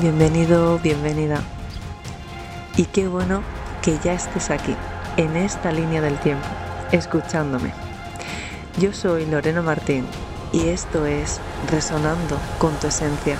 [0.00, 1.42] bienvenido, bienvenida.
[2.76, 3.42] Y qué bueno
[3.82, 4.76] que ya estés aquí,
[5.16, 6.46] en esta línea del tiempo,
[6.92, 7.72] escuchándome.
[8.78, 10.06] Yo soy Lorena Martín
[10.52, 11.40] y esto es
[11.70, 13.38] Resonando con tu Esencia,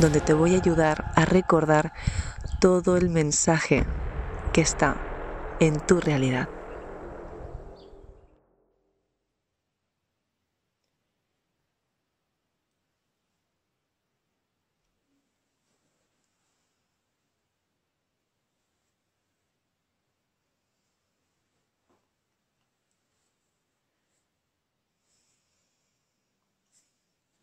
[0.00, 1.92] donde te voy a ayudar a recordar
[2.60, 3.84] todo el mensaje
[4.52, 4.96] que está
[5.60, 6.48] en tu realidad.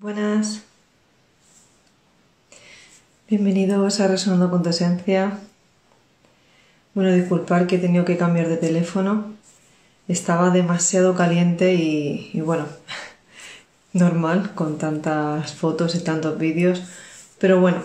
[0.06, 0.62] Buenas.
[3.28, 5.40] Bienvenidos a Resonando con tu Esencia.
[6.94, 9.34] Bueno, disculpar que he tenido que cambiar de teléfono.
[10.08, 12.68] Estaba demasiado caliente y, bueno,
[13.94, 16.84] normal con tantas fotos y tantos vídeos.
[17.40, 17.82] Pero bueno,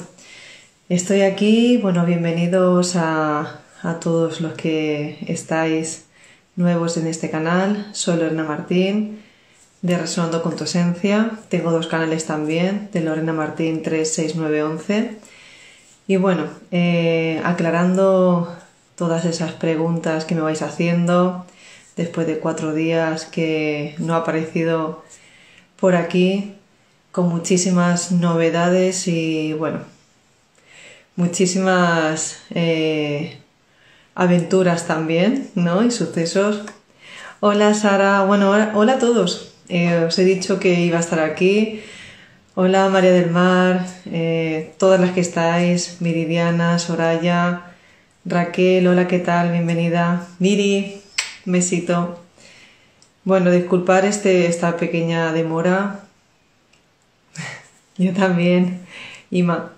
[0.90, 1.78] estoy aquí.
[1.78, 6.04] Bueno, bienvenidos a, a todos los que estáis
[6.54, 7.88] nuevos en este canal.
[7.92, 9.29] Soy Lorena Martín
[9.82, 11.30] de Resonando con tu Esencia.
[11.48, 15.18] Tengo dos canales también, de Lorena Martín 36911.
[16.06, 18.56] Y bueno, eh, aclarando
[18.96, 21.46] todas esas preguntas que me vais haciendo
[21.96, 25.02] después de cuatro días que no ha aparecido
[25.78, 26.54] por aquí
[27.12, 29.80] con muchísimas novedades y bueno,
[31.16, 33.38] muchísimas eh,
[34.14, 35.82] aventuras también, ¿no?
[35.84, 36.62] Y sucesos.
[37.40, 39.49] Hola Sara, bueno, hola a todos.
[39.72, 41.80] Eh, os he dicho que iba a estar aquí.
[42.56, 47.66] Hola María del Mar, eh, todas las que estáis, Miridiana, Soraya,
[48.24, 49.52] Raquel, hola, ¿qué tal?
[49.52, 50.26] Bienvenida.
[50.40, 51.00] Miri,
[51.44, 52.18] besito.
[53.22, 56.00] Bueno, disculpar este, esta pequeña demora.
[57.96, 58.80] Yo también,
[59.30, 59.70] Ima.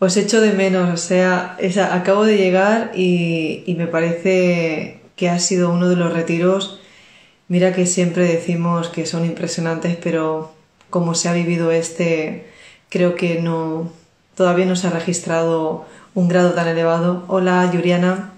[0.00, 1.56] Os echo de menos, o sea,
[1.92, 6.80] acabo de llegar y, y me parece que ha sido uno de los retiros
[7.46, 10.52] Mira que siempre decimos que son impresionantes, pero
[10.88, 12.50] como se ha vivido este,
[12.88, 13.92] creo que no,
[14.34, 15.84] todavía no se ha registrado
[16.14, 17.24] un grado tan elevado.
[17.28, 18.32] Hola, Yuriana.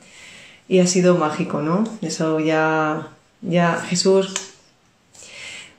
[0.69, 1.85] Y ha sido mágico, ¿no?
[2.03, 3.09] Eso ya,
[3.43, 4.35] ya, Jesús.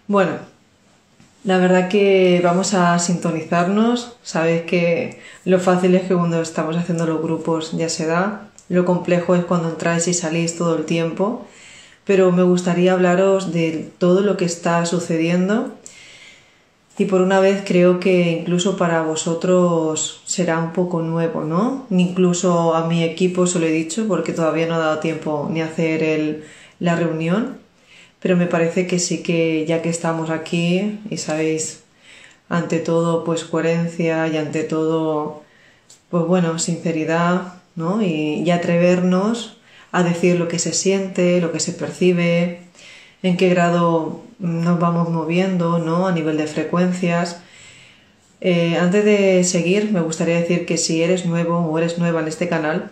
[0.07, 0.31] Bueno,
[1.44, 4.15] la verdad que vamos a sintonizarnos.
[4.23, 8.47] Sabéis que lo fácil es que cuando estamos haciendo los grupos ya se da.
[8.69, 11.45] Lo complejo es cuando entráis y salís todo el tiempo
[12.07, 15.73] pero me gustaría hablaros de todo lo que está sucediendo
[16.97, 21.85] y por una vez creo que incluso para vosotros será un poco nuevo, ¿no?
[21.91, 25.62] Incluso a mi equipo se lo he dicho porque todavía no ha dado tiempo ni
[25.62, 26.45] hacer el,
[26.79, 27.57] la reunión,
[28.19, 31.84] pero me parece que sí que ya que estamos aquí y sabéis,
[32.50, 35.44] ante todo pues coherencia y ante todo
[36.09, 38.01] pues bueno, sinceridad, ¿no?
[38.01, 39.56] Y, y atrevernos
[39.97, 42.59] a decir lo que se siente, lo que se percibe,
[43.24, 46.08] en qué grado nos vamos moviendo, ¿no?
[46.08, 47.41] A nivel de frecuencias.
[48.40, 52.28] Eh, antes de seguir, me gustaría decir que si eres nuevo o eres nueva en
[52.28, 52.91] este canal,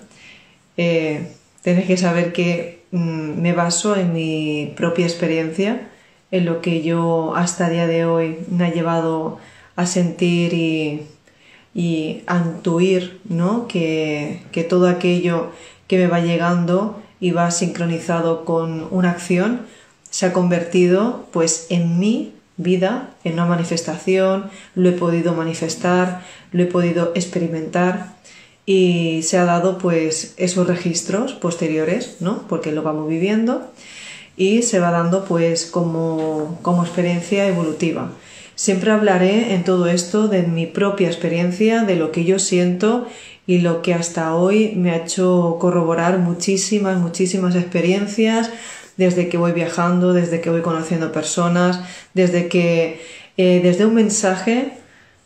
[0.78, 1.28] eh,
[1.62, 5.92] tienes que saber que mm, me baso en mi propia experiencia,
[6.32, 9.38] en lo que yo hasta día de hoy me ha llevado
[9.76, 11.08] a sentir y,
[12.26, 13.68] a intuir, ¿no?
[13.68, 15.52] Que todo aquello
[15.88, 19.62] que me va llegando y va sincronizado con una acción,
[20.10, 26.64] se ha convertido pues en mi vida, en una manifestación, lo he podido manifestar, lo
[26.64, 28.16] he podido experimentar
[28.66, 32.48] y se ha dado pues esos registros posteriores, ¿no?
[32.48, 33.70] Porque lo vamos viviendo
[34.38, 38.12] y se va dando pues como, como experiencia evolutiva.
[38.56, 43.06] Siempre hablaré en todo esto de mi propia experiencia, de lo que yo siento
[43.48, 48.50] y lo que hasta hoy me ha hecho corroborar muchísimas, muchísimas experiencias
[48.98, 51.82] desde que voy viajando, desde que voy conociendo personas,
[52.14, 53.02] desde que
[53.38, 54.72] eh, desde un mensaje,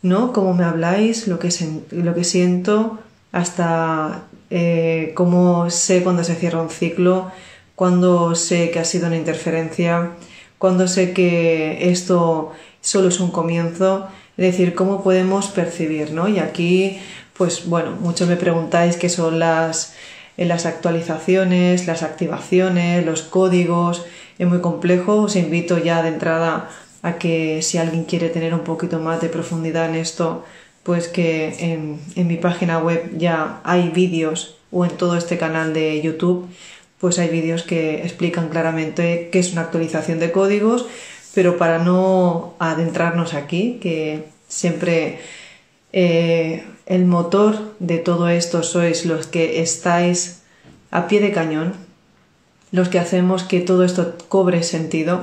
[0.02, 0.32] ¿no?
[0.32, 1.48] Cómo me habláis, lo que,
[1.90, 2.98] lo que siento,
[3.32, 7.30] hasta eh, cómo sé cuando se cierra un ciclo,
[7.76, 10.10] cuando sé que ha sido una interferencia,
[10.58, 16.28] cuando sé que esto solo es un comienzo, es decir, cómo podemos percibir, ¿no?
[16.28, 16.98] Y aquí
[17.40, 19.94] pues bueno, muchos me preguntáis qué son las,
[20.36, 24.04] eh, las actualizaciones, las activaciones, los códigos,
[24.38, 26.68] es muy complejo, os invito ya de entrada
[27.00, 30.44] a que si alguien quiere tener un poquito más de profundidad en esto,
[30.82, 31.56] pues que
[32.14, 36.46] en, mi página web ya hay vídeos o en todo este canal de YouTube,
[36.98, 40.84] pues hay vídeos que explican claramente qué es una actualización de códigos,
[41.32, 45.20] pero para no adentrarnos aquí, que siempre
[45.94, 50.42] eh, el motor de todo esto sois los que estáis
[50.90, 51.74] a pie de cañón,
[52.72, 55.20] los que hacemos que todo esto cobre sentido,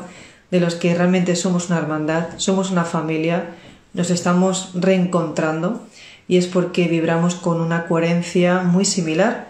[0.49, 3.49] de los que realmente somos una hermandad, somos una familia,
[3.93, 5.81] nos estamos reencontrando
[6.29, 9.49] y es porque vibramos con una coherencia muy similar,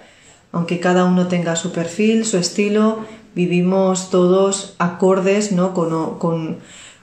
[0.52, 3.06] aunque cada uno tenga su perfil, su estilo,
[3.36, 5.76] vivimos todos acordes, ¿no?
[5.76, 6.58] Con, con,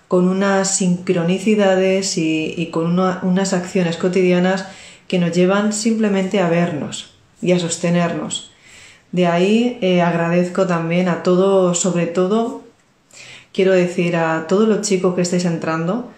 [0.08, 4.66] con unas sincronicidades y, con unas acciones cotidianas
[5.08, 8.50] que nos llevan simplemente a vernos y a sostenernos.
[9.12, 12.62] De ahí eh, agradezco también a todos, sobre todo,
[13.52, 16.10] quiero decir a todos los chicos que estáis entrando,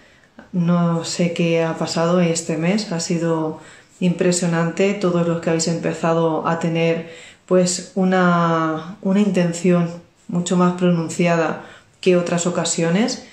[0.51, 3.59] no sé qué ha pasado este mes, ha sido
[3.99, 7.11] impresionante todos los que habéis empezado a tener
[7.45, 9.89] pues una, una intención
[10.27, 11.65] mucho más pronunciada
[12.01, 13.25] que otras ocasiones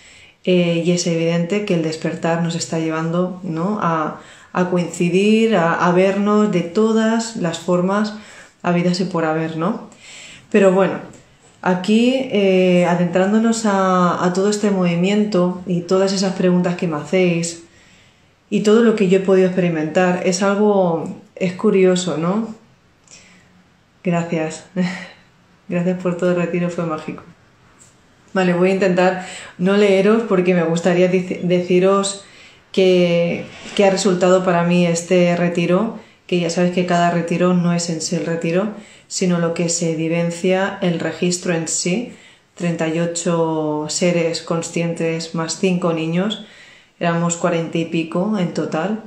[0.44, 3.78] eh, y es evidente que el despertar nos está llevando ¿no?
[3.80, 4.20] a,
[4.54, 8.14] a coincidir, a, vernos de todas las formas
[8.62, 9.90] habidas y por haber, ¿no?
[10.50, 11.00] Pero bueno,
[11.60, 17.64] aquí eh, adentrándonos a, a todo este movimiento y todas esas preguntas que me hacéis
[18.48, 22.54] y todo lo que yo he podido experimentar, es algo, es curioso, ¿no?
[24.04, 24.66] Gracias.
[25.68, 27.24] Gracias por todo el retiro, fue mágico.
[28.34, 29.26] Vale, voy a intentar
[29.58, 32.24] no leeros porque me gustaría deciros
[32.74, 33.46] que,
[33.78, 38.00] ha resultado para mí este retiro, que ya sabéis que cada retiro no es en
[38.00, 38.72] sí el retiro,
[39.06, 42.12] sino lo que se vivencia el registro en sí.
[42.56, 46.44] 38 seres conscientes más 5 niños,
[47.00, 49.04] éramos 40 y pico en total.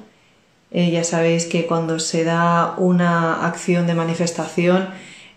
[0.72, 4.90] Eh, ya sabéis que cuando se da una acción de manifestación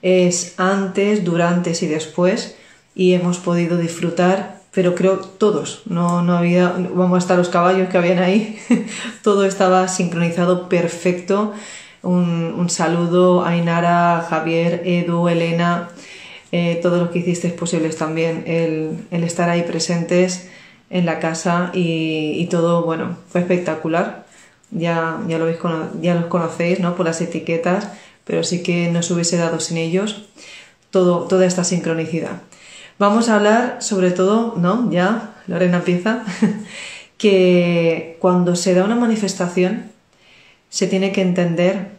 [0.02, 2.56] es antes, durante y después
[2.94, 7.88] y hemos podido disfrutar, pero creo todos, no, no había, vamos a estar los caballos
[7.88, 8.58] que habían ahí,
[9.22, 11.52] todo estaba sincronizado perfecto.
[12.02, 15.90] Un, saludo a Inara, Javier, Edu, Elena,
[16.50, 20.48] eh, todos los que hicisteis posibles también, el, estar ahí presentes
[20.88, 24.24] en la casa y, todo, bueno, fue espectacular.
[24.70, 25.50] Ya, ya, lo
[26.00, 26.94] ya los conocéis, ¿no?
[26.94, 27.88] Por las etiquetas,
[28.24, 30.28] pero sí que no se hubiese dado sin ellos
[30.90, 32.42] todo, toda esta sincronicidad.
[33.00, 34.90] Vamos a hablar sobre todo, ¿no?
[34.90, 36.22] Ya, Lorena empieza,
[37.16, 39.90] que cuando se da una manifestación
[40.68, 41.92] se tiene que entender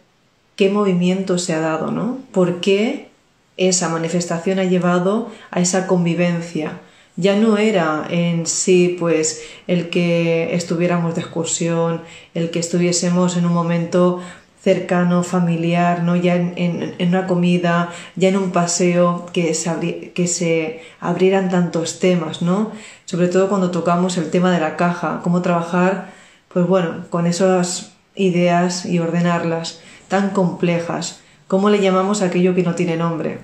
[0.54, 2.18] qué movimiento se ha dado, ¿no?
[2.30, 3.08] ¿Por qué
[3.56, 6.78] esa manifestación ha llevado a esa convivencia?
[7.16, 12.02] Ya no era en sí, pues, el que estuviéramos de excursión,
[12.32, 14.20] el que estuviésemos en un momento
[14.62, 16.14] cercano, familiar, ¿no?
[16.14, 22.42] ya en, una comida, ya en un paseo, que se, que se abrieran tantos temas,
[22.42, 22.70] ¿no?
[23.04, 26.12] Sobre todo cuando tocamos el tema de la caja, cómo trabajar,
[26.48, 32.62] pues bueno, con esas ideas y ordenarlas tan complejas, cómo le llamamos a aquello que
[32.62, 33.38] no tiene nombre.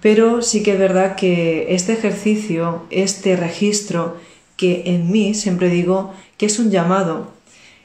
[0.00, 4.16] Pero sí que es verdad que este ejercicio, este registro,
[4.56, 7.32] que en mí siempre digo que es un llamado,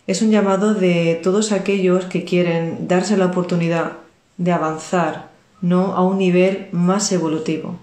[0.08, 3.94] es un llamado de todos aquellos que quieren darse la oportunidad
[4.38, 5.30] de avanzar,
[5.62, 7.78] no a un nivel más evolutivo.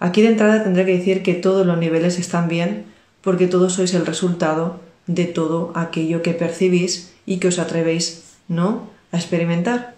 [0.00, 2.86] Aquí de entrada tendré que decir que todos los niveles están bien
[3.22, 8.88] porque todos sois el resultado de todo aquello que percibís y que os atrevéis, ¿no?,
[9.12, 9.94] a experimentar.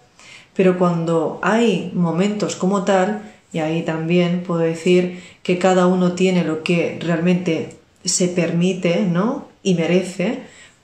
[0.55, 6.43] Pero cuando hay momentos como tal, y ahí también puedo decir que cada uno tiene
[6.43, 9.49] lo que realmente se permite, ¿no?
[9.63, 10.39] y merece,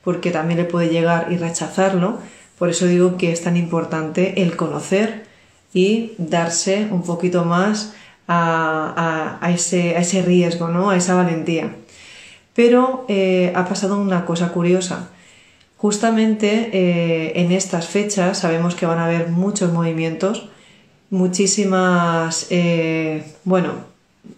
[0.06, 2.20] porque también le puede llegar y rechazarlo.
[2.58, 5.26] Por eso digo que es tan importante el conocer
[5.74, 7.94] y darse un poquito más
[8.30, 10.92] a, ese, riesgo, ¿no?
[10.92, 11.76] a esa valentía.
[12.54, 15.10] Pero eh, ha pasado una cosa curiosa.
[15.78, 20.48] Justamente eh, en estas fechas sabemos que van a haber muchos movimientos,
[21.10, 23.74] muchísimas, eh, bueno,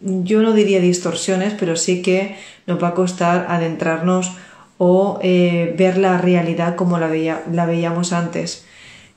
[0.02, 4.32] yo no diría distorsiones, pero sí que nos va a costar adentrarnos
[4.78, 7.10] o eh, ver la realidad como la,
[7.52, 8.66] la veíamos antes.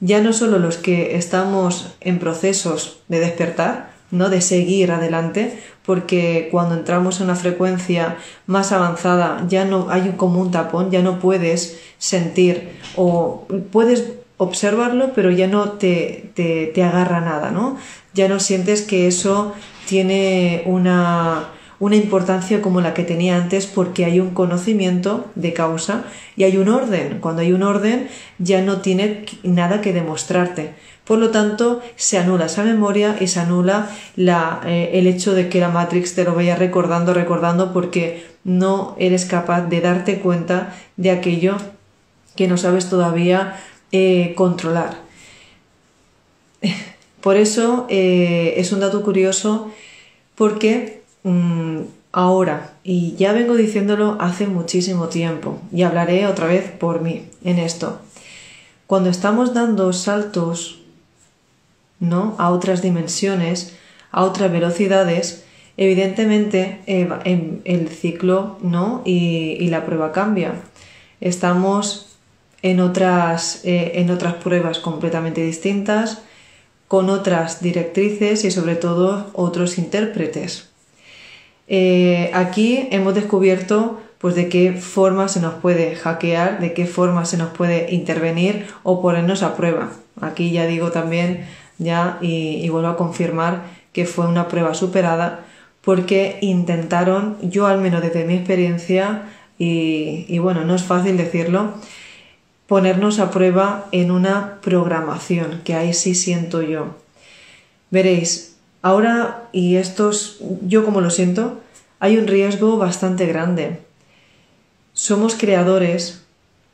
[0.01, 4.29] Ya no solo los que estamos en procesos de despertar, ¿no?
[4.31, 10.41] de seguir adelante, porque cuando entramos en una frecuencia más avanzada ya no hay como
[10.41, 16.83] un tapón, ya no puedes sentir o puedes observarlo, pero ya no te, te, te
[16.83, 17.77] agarra nada, ¿no?
[18.15, 19.53] Ya no sientes que eso
[19.87, 21.51] tiene una,
[21.81, 26.05] una importancia como la que tenía antes porque hay un conocimiento de causa
[26.37, 27.19] y hay un orden.
[27.21, 28.09] Cuando hay un orden
[28.39, 30.75] ya no tiene nada que demostrarte.
[31.05, 35.49] Por lo tanto, se anula esa memoria y se anula la, eh, el hecho de
[35.49, 40.77] que la Matrix te lo vaya recordando, recordando porque no eres capaz de darte cuenta
[40.97, 41.57] de aquello
[42.37, 43.57] que no sabes todavía
[43.91, 44.99] eh, controlar.
[47.23, 49.71] Por eso eh, es un dato curioso
[50.37, 51.81] porque mm,
[52.13, 57.59] ahora, y ya vengo diciéndolo hace muchísimo tiempo, y hablaré otra vez por mí en
[57.59, 58.01] esto,
[58.87, 60.81] cuando estamos dando saltos
[62.01, 62.35] ¿no?
[62.39, 63.77] a otras dimensiones,
[64.11, 65.45] a otras velocidades,
[65.77, 69.03] evidentemente eh, el ciclo ¿no?
[69.05, 70.55] y, la prueba cambia.
[71.21, 72.17] Estamos
[72.63, 76.23] en otras, eh, en otras pruebas completamente distintas,
[76.89, 80.70] con otras directrices y sobre todo otros intérpretes.
[81.73, 87.25] Eh, aquí hemos descubierto pues de qué forma se nos puede hackear, de qué forma
[87.25, 89.93] se nos puede intervenir o ponernos a prueba.
[90.21, 91.47] Aquí ya digo también
[91.79, 93.63] ya y, vuelvo a confirmar
[93.93, 95.47] que fue una prueba superada
[95.81, 99.23] porque intentaron, yo al menos desde mi experiencia,
[99.57, 101.75] y, y bueno, no es fácil decirlo,
[102.67, 106.97] ponernos a prueba en una programación, que ahí sí siento yo.
[107.91, 108.50] Veréis,
[108.83, 111.61] ahora, y estos, yo como lo siento,
[111.99, 113.79] hay un riesgo bastante grande.
[114.93, 116.23] Somos creadores,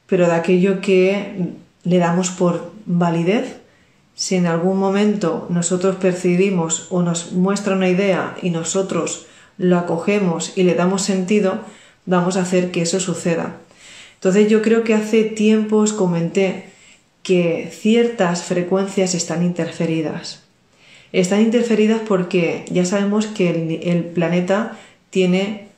[0.07, 3.59] pero de aquello que le damos por validez.
[4.15, 9.27] Si en algún momento nosotros percibimos o nos muestra una idea y nosotros
[9.59, 11.59] lo acogemos y le damos sentido,
[12.07, 13.57] vamos a hacer que eso suceda.
[14.15, 16.71] Entonces yo creo que hace tiempo os comenté
[17.23, 20.46] que ciertas frecuencias están interferidas.
[21.17, 23.49] Están interferidas porque ya sabemos que
[23.83, 24.77] el, planeta
[25.09, 25.69] tiene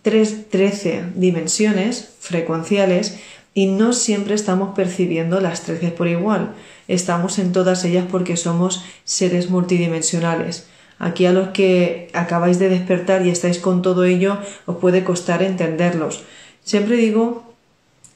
[0.00, 3.18] 13 dimensiones frecuenciales
[3.52, 6.54] y no siempre estamos percibiendo las 13 por igual.
[6.88, 10.66] Estamos en todas ellas porque somos seres multidimensionales.
[10.98, 15.42] Aquí a los que acabáis de despertar y estáis con todo ello os puede costar
[15.42, 16.22] entenderlos.
[16.64, 17.52] Siempre digo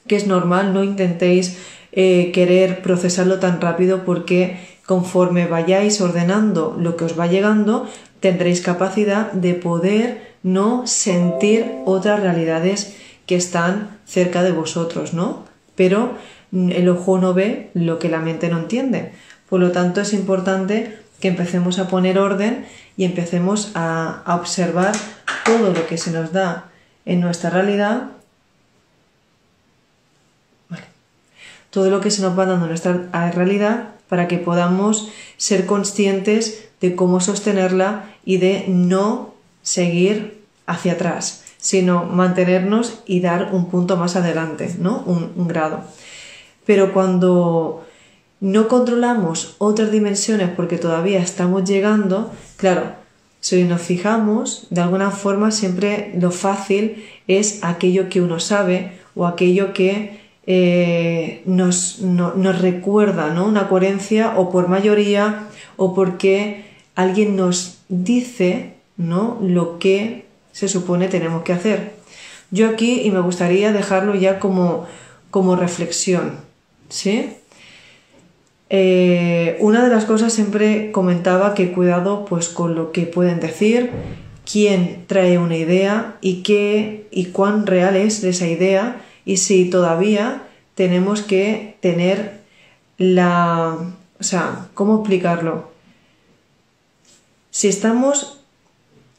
[0.07, 1.57] que es normal, no intentéis
[1.91, 7.87] eh, querer procesarlo tan rápido porque conforme vayáis ordenando lo que os va llegando,
[8.19, 15.45] tendréis capacidad de poder no sentir otras realidades que están cerca de vosotros, ¿no?
[15.75, 16.17] Pero
[16.51, 19.13] el ojo no ve lo que la mente no entiende.
[19.49, 22.65] Por lo tanto, es importante que empecemos a poner orden
[22.97, 24.93] y empecemos a observar
[25.45, 26.65] todo lo que se nos da
[27.05, 28.09] en nuestra realidad
[31.73, 36.65] todo lo que se nos va dando en nuestra realidad para que podamos ser conscientes
[36.81, 43.97] de cómo sostenerla y de no seguir hacia atrás, sino mantenernos y dar un punto
[43.97, 45.03] más adelante, ¿no?
[45.05, 45.83] Un, un grado.
[46.65, 47.85] Pero cuando
[48.39, 52.93] no controlamos otras dimensiones porque todavía estamos llegando, claro,
[53.39, 59.27] si nos fijamos, de alguna forma siempre lo fácil es aquello que uno sabe o
[59.27, 63.45] aquello que eh, nos, nos, recuerda ¿no?
[63.45, 65.47] una coherencia o por mayoría
[65.77, 69.37] o porque alguien nos dice ¿no?
[69.41, 71.93] lo que se supone tenemos que hacer.
[72.51, 74.85] Yo aquí, y me gustaría dejarlo ya como,
[75.31, 76.37] como reflexión,
[76.89, 77.31] ¿sí?
[78.69, 83.91] Eh, una de las cosas siempre comentaba que cuidado pues con lo que pueden decir,
[84.51, 90.43] quién trae una idea y qué y cuán real es esa idea y si todavía
[90.75, 92.41] tenemos que tener
[92.97, 93.77] la...
[94.19, 95.71] O sea, ¿cómo explicarlo?
[97.51, 98.39] Si estamos...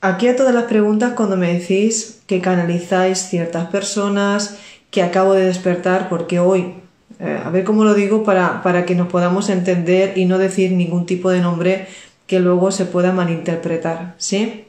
[0.01, 4.59] Aquí a todas las preguntas cuando me decís que canalizáis ciertas personas,
[4.91, 6.75] que acabo de despertar, porque hoy,
[7.21, 10.73] eh, a ver cómo lo digo para, para que nos podamos entender y no decir
[10.73, 11.89] ningún tipo de nombre
[12.27, 14.67] que luego se pueda malinterpretar, ¿sí?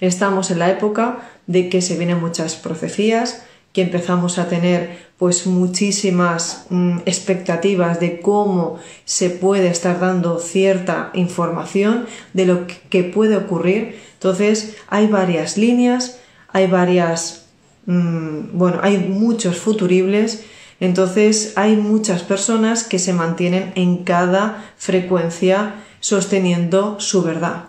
[0.00, 3.42] Estamos en la época de que se vienen muchas profecías,
[3.76, 11.10] que empezamos a tener pues muchísimas mm, expectativas de cómo se puede estar dando cierta
[11.12, 14.00] información de lo que puede ocurrir.
[14.14, 16.20] Entonces hay varias líneas,
[16.54, 17.48] hay varias,
[17.84, 20.44] mm, bueno, hay muchos futuribles,
[20.80, 27.64] entonces hay muchas personas que se mantienen en cada frecuencia sosteniendo su verdad.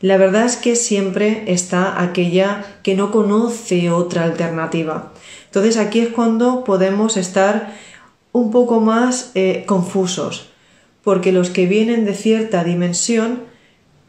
[0.00, 5.12] La verdad es que siempre está aquella que no conoce otra alternativa.
[5.48, 7.74] Entonces aquí es cuando podemos estar
[8.32, 10.50] un poco más eh, confusos,
[11.02, 13.48] porque los que vienen de cierta dimensión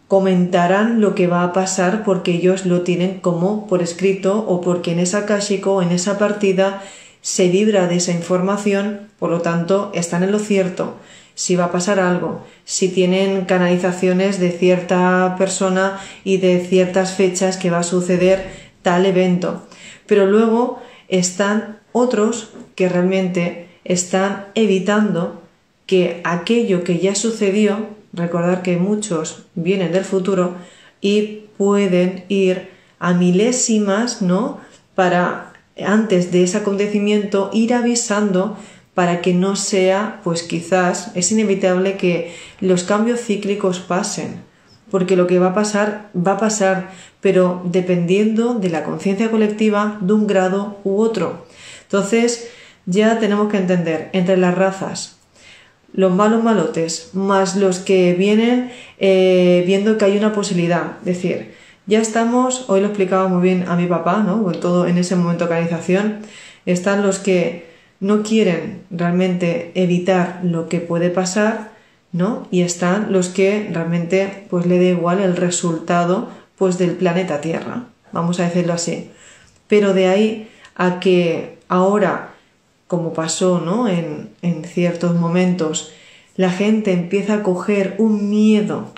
[0.10, 4.91] comentarán lo que va a pasar porque ellos lo tienen como por escrito o porque
[4.91, 5.25] en esa
[5.65, 6.81] o en esa partida,
[7.22, 10.96] se vibra de esa información, por lo tanto, están en lo cierto.
[11.36, 17.58] Si va a pasar algo, si tienen canalizaciones de cierta persona y de ciertas fechas
[17.58, 18.50] que va a suceder
[18.81, 19.63] tal evento.
[20.08, 25.42] Pero luego están otros que realmente están evitando
[25.86, 30.56] que aquello que ya sucedió, recordar que muchos vienen del futuro
[31.01, 34.60] y pueden ir a milésimas, ¿no?
[34.96, 38.58] Para antes de ese acontecimiento ir avisando
[38.94, 44.42] para que no sea, pues quizás es inevitable que los cambios cíclicos pasen,
[44.91, 46.91] porque lo que va a pasar va a pasar,
[47.22, 51.46] pero dependiendo de la conciencia colectiva de un grado u otro.
[51.84, 52.50] Entonces,
[52.86, 55.17] ya tenemos que entender entre las razas,
[55.93, 60.98] los malos malotes, más los que vienen eh, viendo que hay una posibilidad.
[61.00, 61.53] Es decir,
[61.88, 64.39] ya estamos, hoy lo explicaba muy bien a mi papá, ¿no?
[64.53, 66.19] todo en ese momento de organización,
[66.65, 67.69] están los que
[68.00, 71.72] no quieren realmente evitar lo que puede pasar,
[72.12, 72.48] ¿no?
[72.51, 77.86] Y están los que realmente pues le da igual el resultado pues del planeta Tierra,
[78.12, 79.12] vamos a decirlo así.
[79.68, 82.30] Pero de ahí a que ahora
[82.89, 83.88] como pasó ¿no?
[83.88, 85.92] en, en ciertos momentos,
[86.36, 88.92] la gente empieza a coger un miedo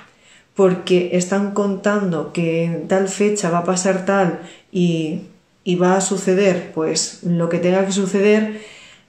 [0.56, 4.40] porque están contando que en tal fecha va a pasar tal
[4.72, 5.24] y,
[5.66, 8.62] y, va a suceder pues lo que tenga que suceder,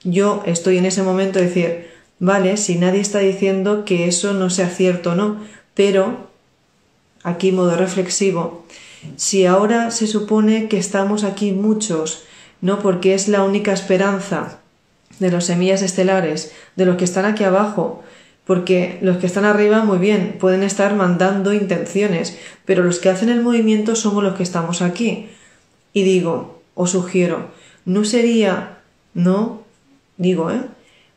[0.03, 1.87] yo estoy en ese momento de decir,
[2.19, 5.37] vale, si nadie está diciendo que eso no sea cierto o no,
[5.73, 6.29] pero
[7.23, 8.65] aquí modo reflexivo,
[9.15, 12.23] si ahora se supone que estamos aquí muchos,
[12.61, 14.59] no porque es la única esperanza
[15.19, 18.03] de los semillas estelares, de los que están aquí abajo,
[18.45, 23.29] porque los que están arriba, muy bien, pueden estar mandando intenciones, pero los que hacen
[23.29, 25.29] el movimiento somos los que estamos aquí.
[25.93, 27.51] Y digo, os sugiero,
[27.85, 28.79] ¿no sería,
[29.13, 29.63] no,
[30.17, 30.61] digo, ¿eh?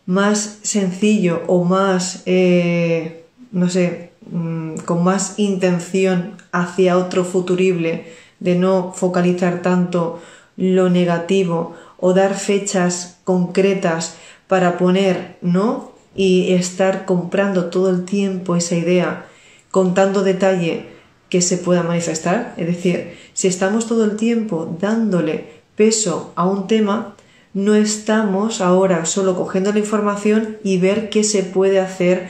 [0.07, 8.07] Más sencillo o más, eh, no sé, mm, con más intención hacia otro futurible,
[8.39, 10.21] de no focalizar tanto
[10.57, 15.93] lo negativo o dar fechas concretas para poner, ¿no?
[16.15, 19.27] Y estar comprando todo el tiempo esa idea,
[19.71, 20.87] contando detalle
[21.29, 22.55] que se pueda manifestar.
[22.57, 27.16] Es decir, si estamos todo el tiempo dándole peso a un tema,
[27.57, 32.29] no estamos ahora solo cogiendo la información y ver qué se puede hacer,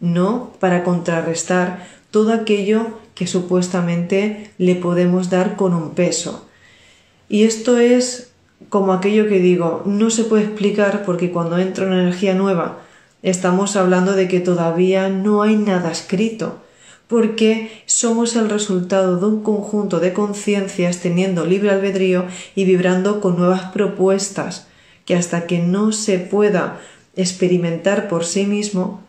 [0.00, 0.50] ¿no?
[0.58, 6.48] Para contrarrestar todo aquello que supuestamente le podemos dar con un peso.
[7.28, 8.32] Y esto es
[8.68, 12.80] como aquello que digo, no se puede explicar porque cuando entra una energía nueva
[13.22, 16.63] estamos hablando de que todavía no hay nada escrito,
[17.14, 22.24] porque somos el resultado de un conjunto de conciencias teniendo libre albedrío
[22.56, 24.66] y vibrando con nuevas propuestas,
[25.04, 26.80] que hasta que no se pueda
[27.14, 29.00] experimentar por sí mismo,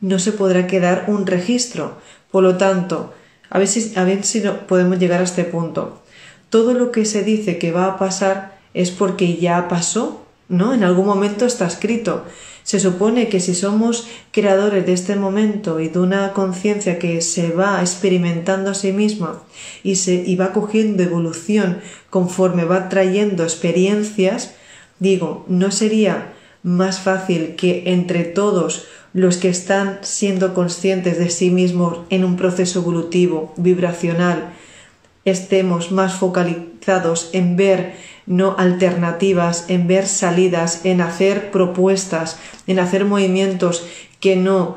[0.00, 1.98] no se podrá quedar un registro.
[2.30, 3.12] Por lo tanto,
[3.50, 6.00] a ver si, a ver si podemos llegar a este punto.
[6.48, 10.72] Todo lo que se dice que va a pasar es porque ya pasó, ¿no?
[10.72, 12.24] En algún momento está escrito.
[12.62, 17.50] Se supone que si somos creadores de este momento y de una conciencia que se
[17.50, 19.42] va experimentando a sí misma
[19.82, 24.54] y, se, y va cogiendo evolución conforme va trayendo experiencias,
[24.98, 31.50] digo, ¿no sería más fácil que entre todos los que están siendo conscientes de sí
[31.50, 34.52] mismos en un proceso evolutivo, vibracional,
[35.24, 36.69] estemos más focalizados
[37.32, 37.94] en ver
[38.26, 43.86] no alternativas, en ver salidas, en hacer propuestas, en hacer movimientos
[44.20, 44.76] que no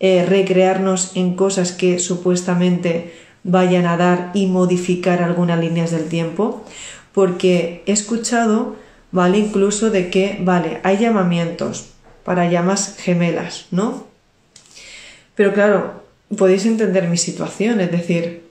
[0.00, 6.64] eh, recrearnos en cosas que supuestamente vayan a dar y modificar algunas líneas del tiempo,
[7.12, 8.76] porque he escuchado,
[9.12, 11.90] vale, incluso de que, vale, hay llamamientos
[12.24, 14.06] para llamas gemelas, ¿no?
[15.34, 16.02] Pero claro,
[16.36, 18.43] podéis entender mi situación, es decir,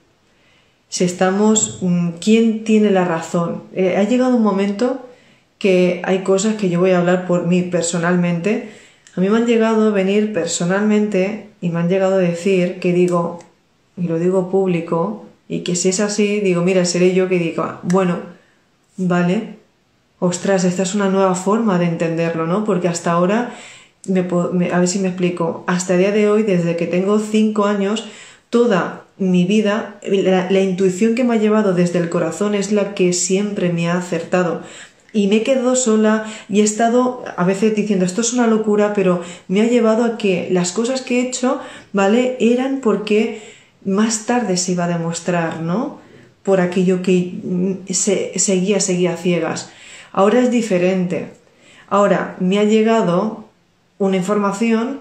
[0.94, 3.64] si estamos, mm, ¿quién tiene la razón?
[3.74, 5.04] Eh, ha llegado un momento
[5.58, 8.70] que hay cosas que yo voy a hablar por mí personalmente.
[9.16, 12.92] A mí me han llegado a venir personalmente y me han llegado a decir que
[12.92, 13.40] digo,
[13.96, 17.80] y lo digo público, y que si es así, digo, mira, seré yo que diga,
[17.82, 18.18] bueno,
[18.96, 19.56] vale,
[20.20, 22.64] ostras, esta es una nueva forma de entenderlo, ¿no?
[22.64, 23.52] Porque hasta ahora,
[24.06, 28.06] a ver si me explico, hasta el día de hoy, desde que tengo cinco años,
[28.48, 33.12] toda mi vida, la, intuición que me ha llevado desde el corazón es la que
[33.12, 34.62] siempre me ha acertado.
[35.12, 38.92] Y me he quedado sola y he estado a veces diciendo esto es una locura,
[38.94, 41.60] pero me ha llevado a que las cosas que he hecho,
[41.92, 42.36] ¿vale?
[42.40, 43.40] Eran porque
[43.84, 46.00] más tarde se iba a demostrar, ¿no?
[46.42, 49.70] Por aquello que mm, se, seguía, seguía ciegas.
[50.10, 51.28] Ahora es diferente.
[51.88, 53.44] Ahora me ha llegado
[53.98, 55.00] una información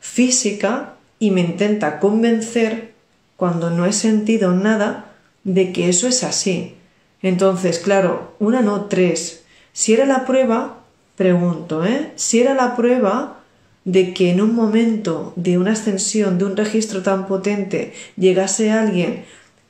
[0.00, 2.89] física y me intenta convencer
[3.40, 6.74] cuando no he sentido nada de que eso es así.
[7.22, 9.44] Entonces, claro, una no, tres.
[9.72, 10.84] Si era la prueba,
[11.16, 12.12] pregunto, ¿eh?
[12.16, 13.38] Si era la prueba
[13.86, 19.24] de que en un momento de una ascensión, de un registro tan potente, llegase alguien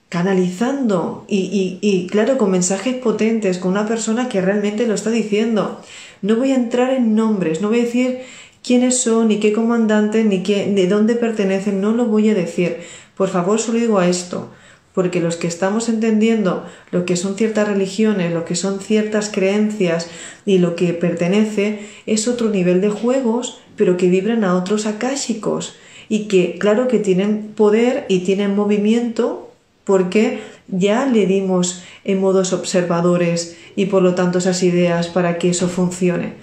[0.08, 5.80] canalizando y, y, claro, con mensajes potentes, con una persona que realmente lo está diciendo.
[6.22, 8.18] No voy a entrar en nombres, no voy a decir
[8.64, 12.78] quiénes son, ni qué comandantes, ni qué, de dónde pertenecen, no lo voy a decir.
[13.20, 14.48] Por favor, solo digo a esto,
[14.94, 20.08] porque los que estamos entendiendo lo que son ciertas religiones, lo que son ciertas creencias
[20.46, 25.76] y lo que pertenece, es otro nivel de juegos, pero que vibran a otros akáshicos
[26.08, 29.52] y que, claro, que tienen poder y tienen movimiento
[29.84, 35.50] porque ya le dimos en modos observadores y por lo tanto esas ideas para que
[35.50, 36.36] eso funcione.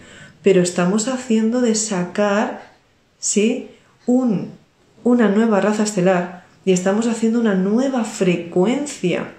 [0.43, 2.71] Pero estamos haciendo de sacar,
[3.17, 3.69] ¿sí?
[4.05, 4.51] Un,
[5.03, 6.36] una nueva raza estelar
[6.67, 9.31] y estamos haciendo una nueva frecuencia.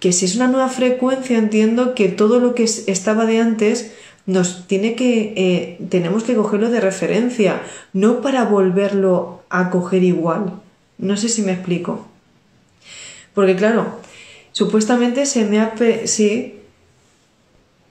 [0.00, 3.94] Que si es una nueva frecuencia entiendo que todo lo que estaba de antes
[4.26, 7.62] nos tiene que eh, tenemos que cogerlo de referencia,
[7.94, 10.60] no para volverlo a coger igual.
[10.98, 12.06] No sé si me explico.
[13.32, 13.86] Porque claro,
[14.52, 15.72] supuestamente se me ha...
[16.04, 16.56] Sí,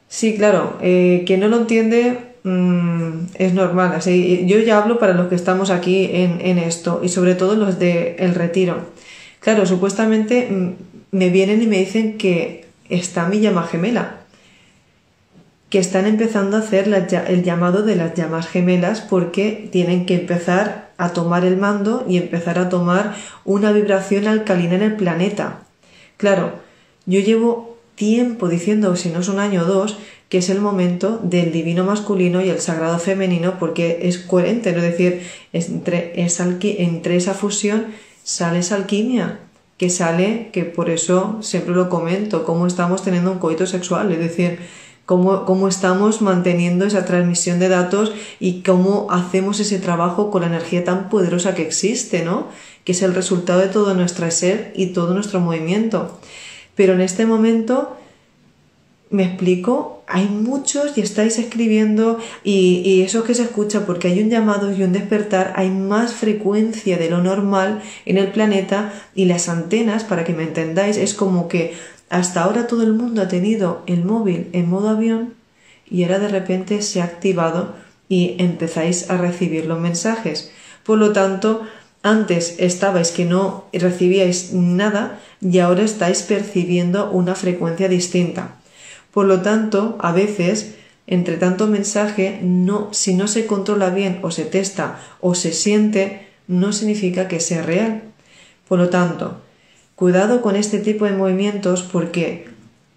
[0.07, 3.93] sí, claro, eh, que no lo entiende mm, es normal.
[3.93, 7.79] Así, yo ya hablo para los que estamos aquí en, esto y sobre todo los
[7.79, 8.77] del el retiro.
[9.39, 10.73] Claro, supuestamente mm,
[11.11, 14.17] me vienen y me dicen que está mi llama gemela,
[15.69, 16.87] que están empezando a hacer
[17.27, 22.17] el llamado de las llamas gemelas porque tienen que empezar a tomar el mando y
[22.17, 25.61] empezar a tomar una vibración alcalina en el planeta.
[26.17, 26.51] Claro,
[27.05, 29.97] yo llevo tiempo diciendo, si no es un año o dos,
[30.31, 34.77] que es el momento del divino masculino y el sagrado femenino porque es coherente, ¿no?
[34.77, 37.87] es decir, entre, entre esa fusión
[38.23, 39.39] sale esa alquimia,
[39.77, 44.19] que sale, que por eso siempre lo comento, cómo estamos teniendo un coito sexual, es
[44.19, 44.59] decir,
[45.05, 50.85] cómo, estamos manteniendo esa transmisión de datos y cómo hacemos ese trabajo con la energía
[50.85, 52.47] tan poderosa que existe, ¿no?
[52.85, 56.21] Que es el resultado de todo nuestro ser y todo nuestro movimiento.
[56.75, 57.97] Pero en este momento,
[59.11, 64.21] me explico, hay muchos y estáis escribiendo y, y, eso que se escucha porque hay
[64.23, 69.25] un llamado y un despertar, hay más frecuencia de lo normal en el planeta y
[69.25, 71.73] las antenas, para que me entendáis, es como que
[72.09, 75.33] hasta ahora todo el mundo ha tenido el móvil en modo avión
[75.89, 77.75] y ahora de repente se ha activado
[78.07, 80.51] y empezáis a recibir los mensajes.
[80.83, 81.61] Por lo tanto,
[82.03, 88.60] antes estabais que no recibíais nada y ahora estáis percibiendo una frecuencia distinta.
[89.11, 90.75] Por lo tanto, a veces,
[91.07, 96.27] entre tanto mensaje, no, si no se controla bien o se testa o se siente,
[96.47, 98.03] no significa que sea real.
[98.67, 99.41] Por lo tanto,
[100.01, 102.47] Cuidado con este tipo de movimientos porque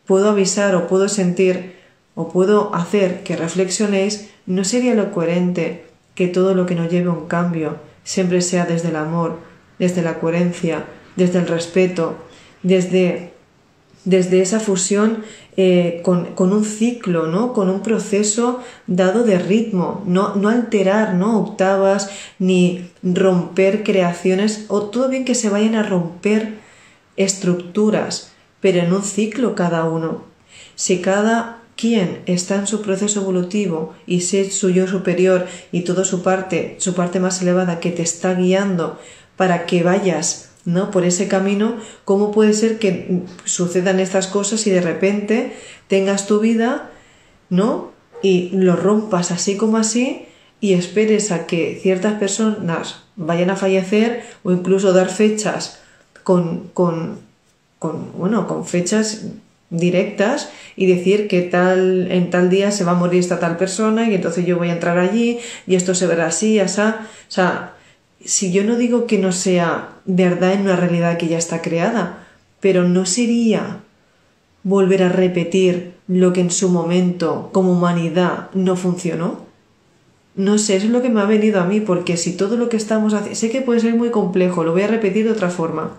[0.06, 1.74] puedo avisar o puedo sentir
[2.14, 7.10] o puedo hacer que reflexionéis, no sería lo coherente que todo lo que nos lleve
[7.10, 9.40] a un cambio siempre sea desde el amor,
[9.78, 12.16] desde la coherencia, desde el respeto,
[12.62, 13.33] desde,
[14.04, 15.24] desde esa fusión
[15.56, 17.52] eh, con, un ciclo, ¿no?
[17.52, 21.40] con un proceso dado de ritmo, no, alterar ¿no?
[21.40, 26.58] octavas ni romper creaciones, o todo bien que se vayan a romper
[27.16, 30.24] estructuras, pero en un ciclo cada uno.
[30.74, 36.04] Si cada quien está en su proceso evolutivo y sé su yo superior y toda
[36.04, 38.98] su parte, su parte más elevada que te está guiando
[39.36, 40.90] para que vayas ¿no?
[40.90, 45.52] por ese camino, ¿cómo puede ser que sucedan estas cosas y de repente
[45.88, 46.90] tengas tu vida,
[47.50, 47.92] ¿no?
[48.22, 50.26] Y lo rompas así como así
[50.60, 55.80] y esperes a que ciertas personas vayan a fallecer o incluso dar fechas
[56.22, 57.18] con, con,
[57.78, 59.26] con, bueno, con fechas
[59.68, 64.08] directas y decir que tal en tal día se va a morir esta tal persona
[64.08, 66.80] y entonces yo voy a entrar allí y esto se verá así, así.
[66.80, 66.94] O
[67.28, 67.73] sea,
[68.24, 72.26] si yo no digo que no sea verdad en una realidad que ya está creada,
[72.60, 73.80] pero no sería
[74.62, 79.44] volver a repetir lo que en su momento como humanidad no funcionó.
[80.36, 82.68] No sé, eso es lo que me ha venido a mí, porque si todo lo
[82.68, 85.50] que estamos haciendo, sé que puede ser muy complejo, lo voy a repetir de otra
[85.50, 85.92] forma.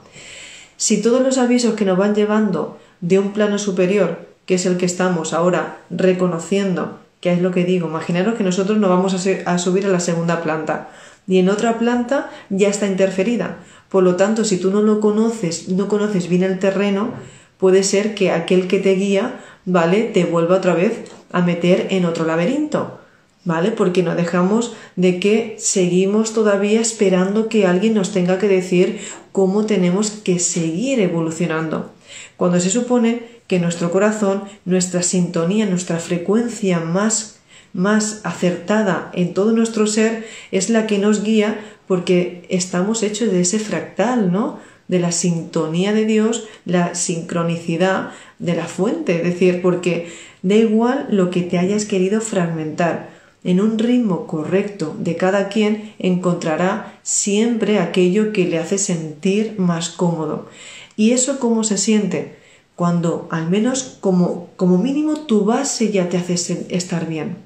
[0.78, 4.78] Si todos los avisos que nos van llevando de un plano superior, que es el
[4.78, 9.14] que estamos ahora reconociendo, que es lo que digo, imaginaros que nosotros no vamos
[9.46, 10.90] a, subir a la segunda planta
[11.28, 13.60] y en otra planta ya está interferida.
[13.90, 17.12] Por lo tanto, si tú no lo conoces, no conoces bien el terreno,
[17.58, 20.04] puede ser que aquel que te guía, ¿vale?
[20.04, 23.00] Te vuelva otra vez a meter en otro laberinto.
[23.46, 23.72] ¿vale?
[23.72, 29.00] Porque no dejamos de que seguimos todavía esperando que alguien nos tenga que decir
[29.32, 31.92] cómo tenemos que seguir evolucionando.
[32.36, 37.35] Cuando se supone que nuestro corazón, nuestra sintonía, nuestra frecuencia más
[37.76, 43.42] más acertada en todo nuestro ser es la que nos guía porque estamos hechos de
[43.42, 44.60] ese fractal, ¿no?
[44.88, 50.08] De la sintonía de Dios, la sincronicidad de la fuente, es decir, porque
[50.42, 53.10] da igual lo que te hayas querido fragmentar,
[53.44, 59.90] en un ritmo correcto de cada quien encontrará siempre aquello que le hace sentir más
[59.90, 60.48] cómodo.
[60.96, 62.38] ¿Y eso cómo se siente?
[62.76, 67.44] Cuando al menos como, como mínimo tu base ya te hace estar bien.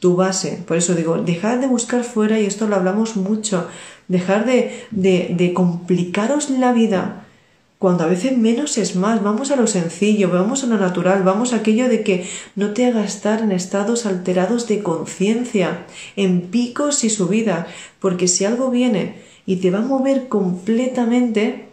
[0.00, 0.62] Tu base.
[0.66, 3.68] Por eso digo, dejar de buscar fuera, y esto lo hablamos mucho,
[4.08, 7.22] dejar de, de, complicaros la vida
[7.78, 11.52] cuando a veces menos es más, vamos a lo sencillo, vamos a lo natural, vamos
[11.52, 15.84] a aquello de que no te haga estar en estados alterados de conciencia,
[16.16, 17.66] en picos y subidas,
[18.00, 21.68] porque si algo viene y te va a mover completamente,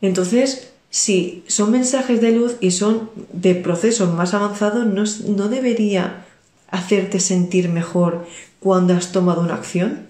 [0.00, 5.04] entonces si son mensajes de luz y son de procesos más avanzados, no,
[5.34, 6.24] no debería
[6.70, 8.26] hacerte sentir mejor
[8.60, 10.06] cuando has tomado una acción.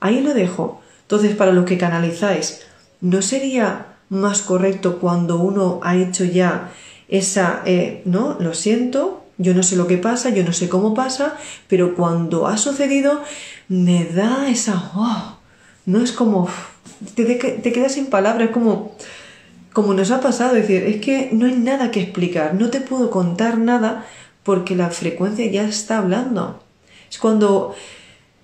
[0.00, 0.80] Ahí lo dejo.
[1.02, 2.62] Entonces, para lo que canalizáis,
[3.00, 6.70] ¿no sería más correcto cuando uno ha hecho ya
[7.08, 10.94] esa, eh, no, lo siento, yo no sé lo que pasa, yo no sé cómo
[10.94, 11.36] pasa,
[11.68, 13.20] pero cuando ha sucedido
[13.68, 15.38] me da esa, oh,
[15.86, 16.48] no es como,
[17.14, 17.38] te,
[17.72, 18.96] quedas sin palabras, es como,
[19.72, 22.80] como nos ha pasado, es decir, es que no hay nada que explicar, no te
[22.80, 24.06] puedo contar nada
[24.44, 26.60] porque la frecuencia ya está hablando.
[27.10, 27.74] Es cuando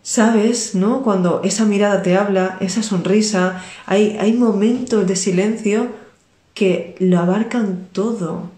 [0.03, 1.03] sabes, ¿no?
[1.03, 5.89] Cuando esa mirada te habla, esa sonrisa, hay, hay momentos de silencio
[6.55, 8.51] que lo abarcan todo.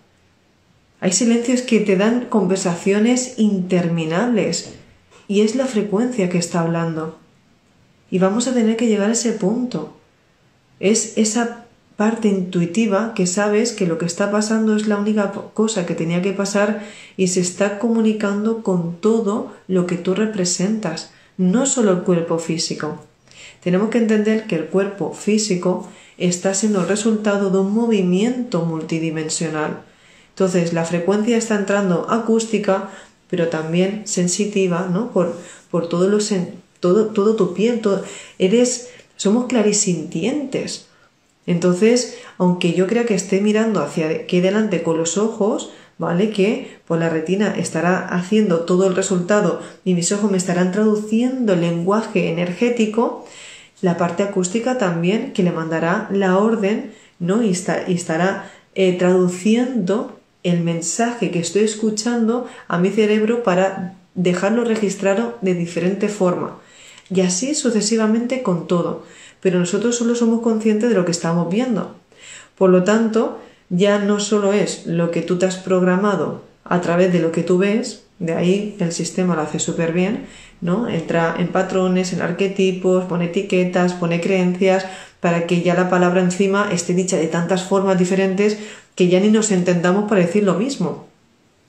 [1.01, 4.75] Hay silencios que te dan conversaciones interminables
[5.27, 7.19] y es la frecuencia que está hablando.
[8.11, 9.97] Y vamos a tener que llegar a ese punto.
[10.79, 11.62] Es esa
[11.97, 16.23] parte intuitiva que sabes que lo que está pasando es la única cosa que tenía
[16.23, 16.85] que pasar
[17.17, 22.99] y se está comunicando con todo lo que tú representas no solo el cuerpo físico.
[23.63, 29.83] Tenemos que entender que el cuerpo físico está siendo el resultado de un movimiento multidimensional.
[30.31, 32.91] Entonces, la frecuencia está entrando acústica,
[33.29, 35.13] pero también sensitiva, ¿no?
[35.13, 35.37] Por,
[35.71, 36.09] por todo,
[36.81, 37.81] todo, todo tu piel,
[38.39, 40.87] eres, somos clarisintientes.
[41.47, 46.31] Entonces, aunque yo crea que esté mirando hacia aquí delante con los ojos, ¿vale?
[46.31, 51.55] Que por la retina estará haciendo todo el resultado y mis ojos me estarán traduciendo
[51.55, 53.27] el lenguaje energético,
[53.81, 57.43] la parte acústica también que le mandará la orden, ¿no?
[57.43, 65.39] Y, estará eh, traduciendo el mensaje que estoy escuchando a mi cerebro para dejarlo registrado
[65.41, 66.59] de diferente forma.
[67.11, 69.05] Y así sucesivamente con todo.
[69.43, 71.95] Pero nosotros solo somos conscientes de lo que estamos viendo.
[72.57, 77.13] Por lo tanto, ya no solo es lo que tú te has programado a través
[77.13, 80.27] de lo que tú ves, de ahí el sistema lo hace súper bien,
[80.61, 80.89] ¿no?
[80.89, 84.87] Entra en patrones, en arquetipos, pone etiquetas, pone creencias,
[85.19, 88.59] para que ya la palabra encima esté dicha de tantas formas diferentes
[88.95, 91.07] que ya ni nos entendamos para decir lo mismo.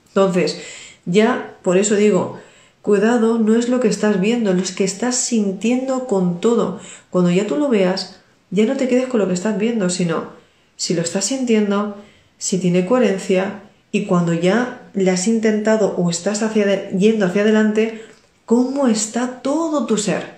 [0.08, 0.60] Entonces,
[1.06, 2.38] ya por eso digo,
[2.84, 6.80] cuidado no es lo que estás viendo, es lo que estás sintiendo con todo.
[7.08, 8.20] Cuando ya tú lo veas,
[8.50, 10.28] ya no te quedes con lo que estás viendo, sino
[10.76, 11.96] si lo estás sintiendo,
[12.36, 18.04] si tiene coherencia y cuando ya le has intentado o estás hacia yendo hacia adelante,
[18.44, 20.34] cómo está todo tu ser.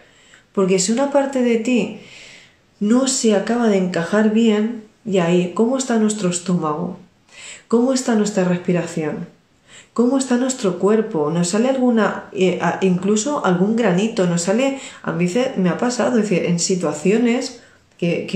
[0.52, 1.98] Porque si una parte de ti
[2.78, 6.96] no se acaba de encajar bien, y ahí, ¿cómo está nuestro estómago?
[7.66, 9.35] ¿Cómo está nuestra respiración?
[9.96, 11.30] ¿Cómo está nuestro cuerpo?
[11.30, 14.26] ¿Nos sale alguna, eh, incluso algún granito?
[14.26, 17.62] ¿Nos sale, a mí me ha pasado, es decir, en situaciones
[17.96, 18.26] que,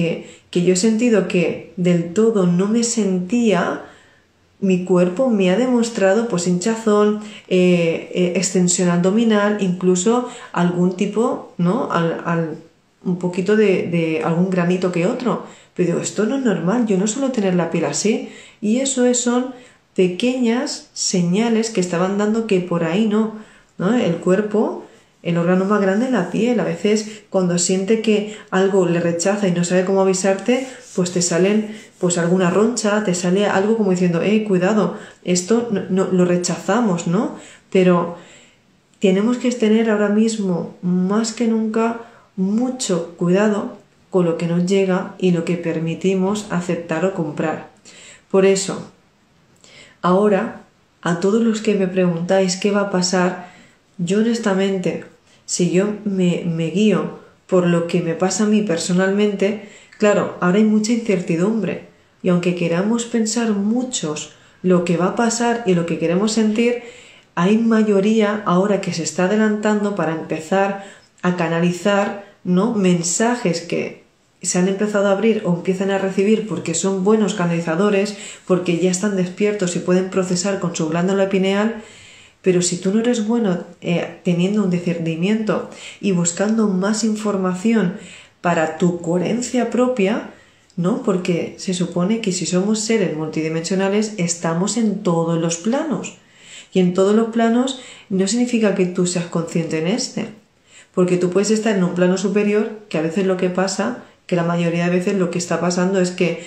[0.50, 3.82] que, yo he sentido que del todo no me sentía,
[4.60, 11.92] mi cuerpo me ha demostrado pues hinchazón, eh, eh, extensión abdominal, incluso algún tipo, ¿no?
[11.92, 12.56] Al,
[13.04, 15.44] un poquito de, de, algún granito que otro.
[15.74, 18.30] Pero digo, esto no es normal, yo no suelo tener la piel así.
[18.62, 19.52] Y eso es, son
[19.94, 23.34] pequeñas señales que estaban dando que por ahí no,
[23.78, 23.94] ¿no?
[23.94, 24.84] El cuerpo
[25.22, 26.60] el órgano más grande es la piel.
[26.60, 31.22] A veces cuando siente que algo le rechaza y no sabe cómo avisarte, pues te
[31.22, 37.06] salen pues alguna roncha, te sale algo como diciendo, eh, cuidado, esto no, lo rechazamos,
[37.06, 37.36] ¿no?
[37.70, 38.16] Pero
[38.98, 42.00] tenemos que tener ahora mismo más que nunca
[42.36, 43.76] mucho cuidado
[44.08, 47.68] con lo que nos llega y lo que permitimos aceptar o comprar.
[48.30, 48.90] Por eso,
[50.02, 50.62] ahora,
[51.02, 53.50] a todos los que me preguntáis qué va a pasar,
[53.98, 55.04] yo honestamente
[55.50, 60.64] si yo me, guío por lo que me pasa a mí personalmente, claro, ahora hay
[60.64, 61.88] mucha incertidumbre.
[62.22, 64.30] Y aunque queramos pensar muchos
[64.62, 66.84] lo que va a pasar y lo que queremos sentir,
[67.34, 70.84] hay mayoría ahora que se está adelantando para empezar
[71.22, 72.72] a canalizar ¿no?
[72.72, 74.04] mensajes que
[74.42, 78.90] se han empezado a abrir o empiezan a recibir porque son buenos canalizadores, porque ya
[78.90, 81.82] están despiertos y pueden procesar con su glándula pineal,
[82.42, 85.68] pero si tú no eres bueno eh, teniendo un discernimiento
[86.00, 87.98] y buscando más información
[88.40, 90.30] para tu coherencia propia,
[90.76, 91.02] ¿no?
[91.02, 96.16] Porque se supone que si somos seres multidimensionales estamos en todos los planos.
[96.72, 100.28] Y en todos los planos no significa que tú seas consciente en este.
[100.94, 104.36] Porque tú puedes estar en un plano superior, que a veces lo que pasa que
[104.36, 106.44] la mayoría de veces lo que está pasando es que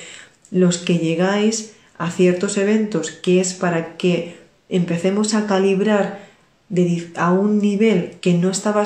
[0.51, 4.37] los que llegáis a ciertos eventos, que es para que
[4.69, 6.25] empecemos a calibrar
[7.17, 8.83] a un nivel que no estaba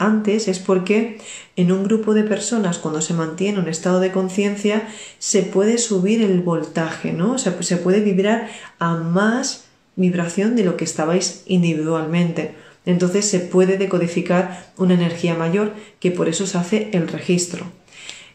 [0.00, 1.20] antes, es porque
[1.54, 4.88] en un grupo de personas, cuando se mantiene un estado de conciencia,
[5.20, 7.34] se puede subir el voltaje, ¿no?
[7.34, 8.48] O sea, se puede vibrar
[8.80, 12.56] a más vibración de lo que estabais individualmente.
[12.84, 17.78] Entonces se puede decodificar una energía mayor, que por eso se hace el registro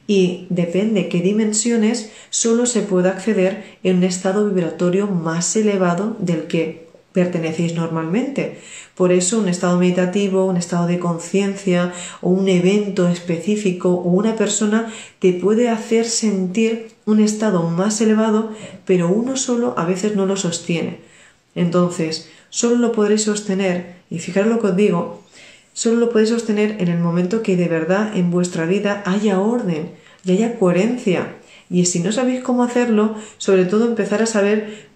[0.08, 6.44] y depende qué dimensiones solo se puede acceder en un estado vibratorio más elevado del
[6.48, 8.60] que pertenecéis normalmente.
[8.94, 14.36] Por eso un estado meditativo, un estado de conciencia o un evento específico o una
[14.36, 18.52] persona te puede hacer sentir un estado más elevado,
[18.86, 21.00] pero uno solo a veces no lo sostiene.
[21.56, 25.24] Entonces, solo lo podréis sostener, y fijaros lo que os digo,
[25.76, 29.92] solo lo podéis sostener en el momento que de verdad en vuestra vida haya orden
[30.24, 31.36] y haya coherencia.
[31.70, 34.88] Y si no sabéis cómo hacerlo, sobre todo empezar a saber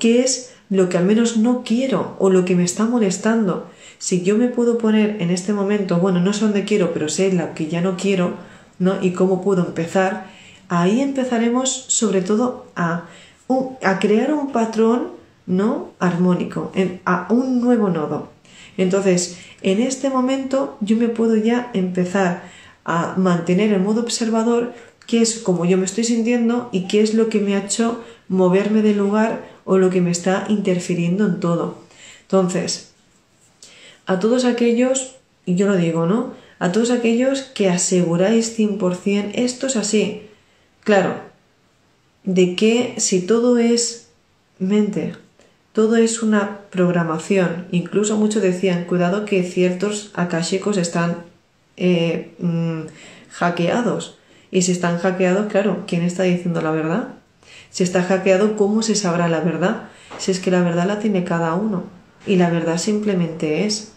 [0.00, 3.70] qué es lo que al menos no quiero o lo que me está molestando.
[3.98, 7.32] Si yo me puedo poner en este momento, bueno, no sé dónde quiero, pero sé
[7.32, 8.34] la que ya no quiero,
[8.80, 9.00] ¿no?
[9.00, 10.26] Y cómo puedo empezar,
[10.68, 13.04] ahí empezaremos sobre todo a,
[13.82, 15.10] a crear un patrón,
[15.46, 15.92] ¿no?
[16.00, 16.72] Armónico,
[17.04, 18.33] a un nuevo nodo.
[18.76, 22.42] Entonces, en este momento yo me puedo ya empezar
[22.84, 24.74] a mantener el modo observador
[25.06, 28.02] qué es como yo me estoy sintiendo y qué es lo que me ha hecho
[28.28, 31.78] moverme del lugar o lo que me está interfiriendo en todo.
[32.22, 32.92] Entonces,
[34.06, 36.32] a todos aquellos, y yo lo digo, ¿no?
[36.58, 40.22] A todos aquellos que aseguráis 100% esto es así.
[40.82, 41.16] Claro,
[42.24, 44.08] de que si todo es
[44.58, 45.14] mente,
[45.74, 47.66] todo es una programación.
[47.72, 51.16] Incluso muchos decían, cuidado que ciertos akashicos están
[51.76, 52.82] eh, mm,
[53.32, 54.16] hackeados.
[54.52, 57.08] Y si están hackeados, claro, ¿quién está diciendo la verdad?
[57.70, 59.88] Si está hackeado, ¿cómo se sabrá la verdad?
[60.18, 61.82] Si es que la verdad la tiene cada uno.
[62.24, 63.94] Y la verdad simplemente es.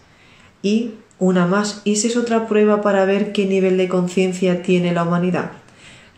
[0.62, 1.82] Y una más.
[1.84, 5.52] Y es otra prueba para ver qué nivel de conciencia tiene la humanidad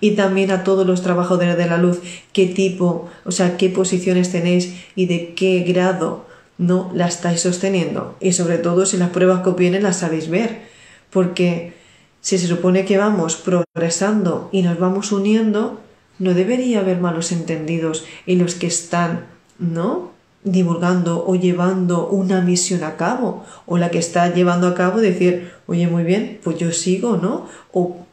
[0.01, 2.01] y también a todos los trabajadores de la luz,
[2.33, 6.27] qué tipo, o sea, qué posiciones tenéis y de qué grado
[6.59, 8.17] no la estáis sosteniendo.
[8.21, 10.63] Y sobre todo si las pruebas que vienen las sabéis ver,
[11.11, 11.75] porque
[12.21, 15.81] si se supone que vamos progresando y nos vamos uniendo,
[16.19, 19.27] no debería haber malos entendidos y los que están,
[19.59, 20.11] ¿no?
[20.43, 25.53] divulgando o llevando una misión a cabo o la que está llevando a cabo decir,
[25.67, 27.47] oye, muy bien, pues yo sigo, ¿no?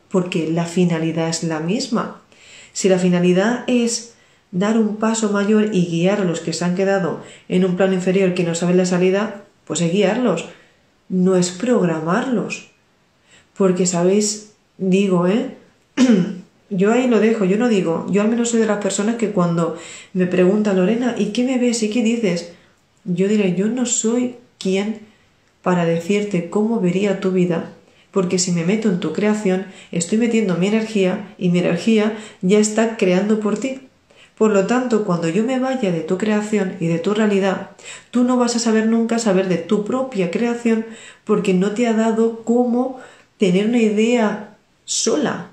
[0.09, 2.21] Porque la finalidad es la misma.
[2.73, 4.13] Si la finalidad es
[4.51, 7.93] dar un paso mayor y guiar a los que se han quedado en un plano
[7.93, 10.45] inferior que no saben la salida, pues es guiarlos,
[11.09, 12.69] no es programarlos.
[13.57, 14.53] Porque, ¿sabéis?
[14.77, 15.55] Digo, ¿eh?
[16.69, 19.31] yo ahí lo dejo, yo no digo, yo al menos soy de las personas que
[19.31, 19.77] cuando
[20.13, 22.53] me pregunta Lorena, ¿y qué me ves y qué dices?
[23.03, 24.99] Yo diré, yo no soy quien
[25.61, 27.71] para decirte cómo vería tu vida,
[28.11, 32.59] porque si me meto en tu creación, estoy metiendo mi energía y mi energía ya
[32.59, 33.81] está creando por ti.
[34.37, 37.71] Por lo tanto, cuando yo me vaya de tu creación y de tu realidad,
[38.11, 40.85] tú no vas a saber nunca saber de tu propia creación
[41.25, 42.99] porque no te ha dado cómo
[43.39, 45.49] tener una idea sola.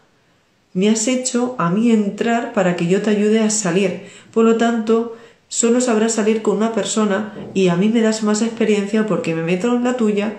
[0.75, 4.03] Me has hecho a mí entrar para que yo te ayude a salir.
[4.33, 5.17] Por lo tanto,
[5.49, 9.43] solo sabrás salir con una persona y a mí me das más experiencia porque me
[9.43, 10.35] meto en la tuya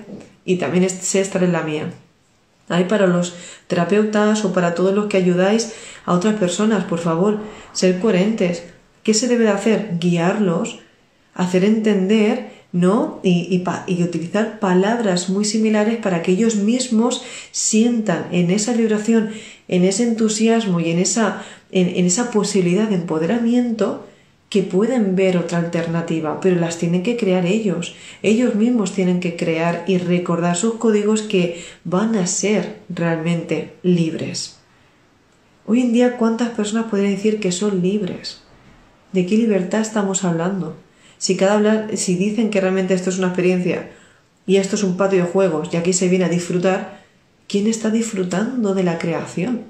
[0.45, 1.91] y también sé estar en la mía.
[2.69, 3.35] Hay para los
[3.67, 5.73] terapeutas o para todos los que ayudáis
[6.05, 7.39] a otras personas, por favor,
[7.73, 8.63] ser coherentes.
[9.03, 9.97] ¿Qué se debe de hacer?
[9.99, 10.79] Guiarlos,
[11.35, 13.19] hacer entender, ¿no?
[13.23, 19.31] Y, y, utilizar palabras muy similares para que ellos mismos sientan en esa vibración,
[19.67, 24.05] en ese entusiasmo y en esa, en esa posibilidad de empoderamiento
[24.55, 27.93] que pueden ver otra alternativa, pero las tienen que crear ellos.
[28.23, 34.55] Ellos mismos tienen que crear y recordar sus códigos que van a ser realmente libres.
[35.65, 38.43] Hoy en día, ¿cuántas personas podrían decir que son libres?
[39.11, 40.77] ¿De qué libertad estamos hablando?
[41.17, 43.91] Si cada hablar, si dicen que realmente esto es una experiencia
[44.47, 47.03] y esto es un patio de juegos y aquí se viene a disfrutar,
[47.49, 49.63] ¿quién está disfrutando de la creación?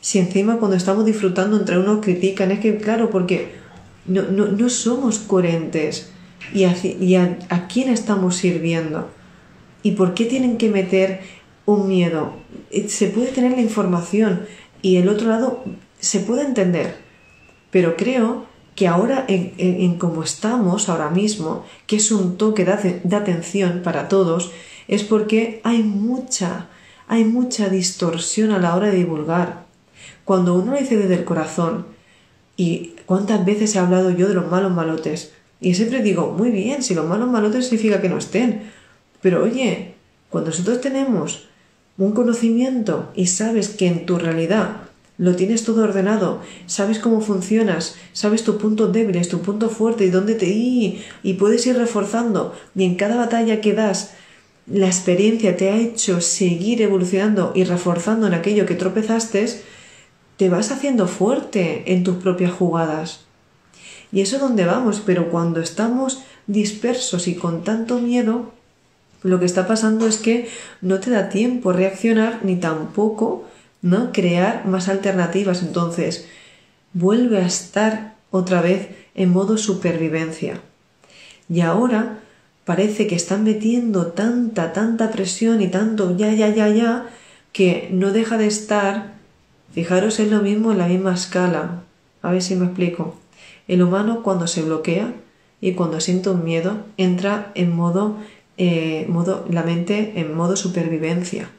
[0.00, 3.61] Si encima cuando estamos disfrutando entre unos critican, es que claro, porque
[4.06, 6.12] no, no, no somos coherentes
[6.52, 9.10] y, a, quién estamos sirviendo
[9.82, 11.20] y por qué tienen que meter
[11.66, 12.34] un miedo.
[12.70, 14.46] Eh, se puede tener la información
[14.80, 15.64] y el otro lado
[15.98, 16.96] se puede entender,
[17.70, 23.00] pero creo que ahora en, en, como estamos ahora mismo, que es un toque de,
[23.04, 24.50] de, atención para todos,
[24.88, 26.68] es porque hay mucha,
[27.06, 29.66] hay mucha distorsión a la hora de divulgar.
[30.24, 31.86] Cuando uno lo dice desde el corazón,
[32.56, 36.82] y cuántas veces he hablado yo de los malos malotes, y siempre digo, muy bien,
[36.82, 38.70] si los malos malotes significa que no estén,
[39.20, 39.94] pero oye,
[40.28, 41.48] cuando nosotros tenemos
[41.98, 44.82] un conocimiento y sabes que en tu realidad
[45.18, 50.10] lo tienes todo ordenado, sabes cómo funcionas, sabes tu punto débil, tu punto fuerte y
[50.10, 54.14] dónde te y, y puedes ir reforzando y en cada batalla que das
[54.66, 59.46] la experiencia te ha hecho seguir evolucionando y reforzando en aquello que tropezaste,
[60.42, 63.20] te vas haciendo fuerte en tus propias jugadas.
[64.10, 68.50] Y eso es donde vamos, pero cuando estamos dispersos y con tanto miedo,
[69.22, 70.48] lo que está pasando es que
[70.80, 73.44] no te da tiempo a reaccionar ni tampoco
[73.82, 74.10] ¿no?
[74.10, 75.62] crear más alternativas.
[75.62, 76.26] Entonces,
[76.92, 80.60] vuelve a estar otra vez en modo supervivencia.
[81.48, 82.18] Y ahora
[82.64, 87.10] parece que están metiendo tanta, tanta presión y tanto ya, ya, ya, ya,
[87.52, 89.11] que no deja de estar,
[89.72, 91.82] fijaros, es lo mismo en la misma escala.
[92.22, 93.16] A ver si me explico.
[93.68, 95.12] El humano cuando se bloquea
[95.60, 98.16] y cuando siente un miedo entra en modo
[98.58, 101.50] eh, modo, la mente en modo supervivencia.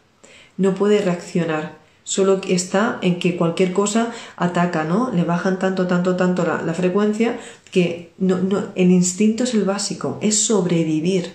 [0.57, 1.76] No puede reaccionar.
[2.03, 5.11] Solo está en que cualquier cosa ataca, ¿no?
[5.14, 7.39] Le bajan tanto, tanto, tanto la, frecuencia
[7.72, 11.32] que no, no, el instinto es el básico, es sobrevivir.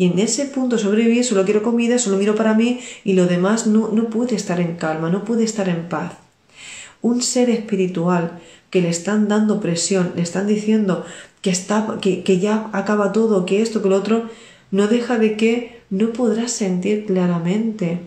[0.00, 3.66] Y en ese punto sobrevivir, solo quiero comida, solo miro para mí y lo demás
[3.66, 6.14] no, no puede estar en calma, no puede estar en paz.
[7.02, 8.40] Un ser espiritual
[8.70, 11.04] que le están dando presión, le están diciendo
[11.42, 14.30] que, está, que, que ya acaba todo, que esto, que lo otro,
[14.70, 18.00] no deja de que no podrá sentir claramente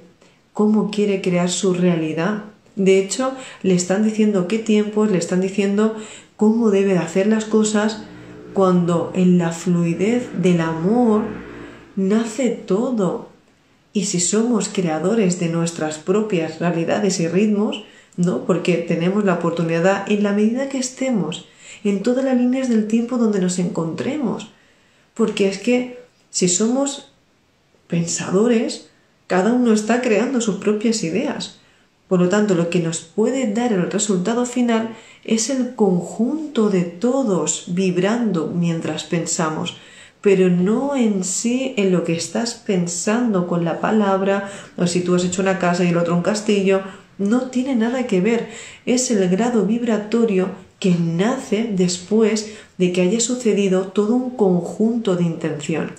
[0.51, 2.45] cómo quiere crear su realidad.
[2.75, 5.95] De hecho, le están diciendo qué tiempos, le están diciendo
[6.37, 8.01] cómo debe de hacer las cosas
[8.55, 11.21] cuando en la fluidez del amor
[11.95, 13.29] nace todo.
[13.93, 17.83] Y si somos creadores de nuestras propias realidades y ritmos,
[18.17, 18.45] ¿no?
[18.45, 21.47] Porque tenemos la oportunidad en la medida que estemos,
[21.83, 24.51] en todas las líneas del tiempo donde nos encontremos.
[25.13, 27.11] Porque es que si somos
[27.87, 28.89] pensadores,
[29.27, 31.59] cada uno está creando sus propias ideas.
[32.07, 36.83] Por lo tanto, lo que nos puede dar el resultado final es el conjunto de
[36.83, 39.77] todos vibrando mientras pensamos,
[40.23, 45.15] pero no en sí en lo que estás pensando con la palabra, o si tú
[45.15, 46.81] has hecho una casa y el otro un castillo,
[47.17, 48.47] no tiene nada que ver,
[48.85, 50.47] es el grado vibratorio
[50.79, 55.91] que nace después de que haya sucedido todo un conjunto de intención.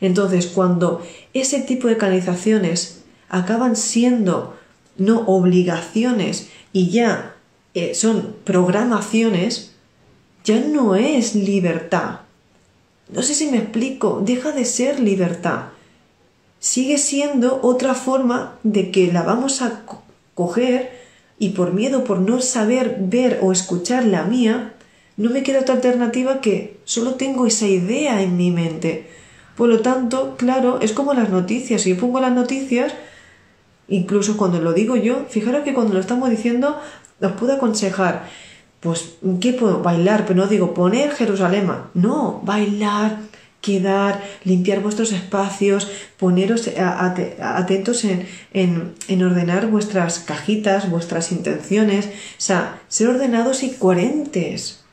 [0.00, 1.02] Entonces, cuando
[1.34, 4.56] ese tipo de canalizaciones acaban siendo
[4.96, 7.34] no obligaciones y ya
[7.74, 9.72] eh, son programaciones,
[10.44, 12.20] ya no es libertad.
[13.10, 15.66] No sé si me explico, deja de ser libertad.
[16.60, 19.84] Sigue siendo otra forma de que la vamos a
[20.34, 20.90] coger
[21.38, 24.74] y por miedo, por no saber ver o escuchar la mía,
[25.16, 29.18] no me queda otra alternativa que solo tengo esa idea en mi mente
[29.58, 31.82] por lo tanto, claro, es como las noticias.
[31.82, 32.94] Si yo pongo las noticias,
[33.88, 36.78] incluso cuando lo digo yo, fijaros que cuando lo estamos diciendo,
[37.20, 38.28] os puedo aconsejar,
[38.80, 39.82] pues, ¿qué puedo?
[39.82, 41.68] Bailar, pero no digo poner Jerusalén.
[41.94, 43.18] No, bailar,
[43.60, 52.80] quedar, limpiar vuestros espacios, poneros atentos en, en, ordenar vuestras cajitas, vuestras intenciones, o sea,
[52.88, 54.84] ser ordenados y coherentes.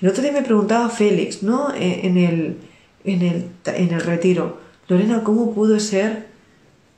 [0.00, 1.74] El otro día me preguntaba Félix, ¿no?
[1.74, 2.56] E, en el,
[3.04, 4.60] en el, en el retiro.
[4.86, 6.26] Lorena, ¿cómo puedo ser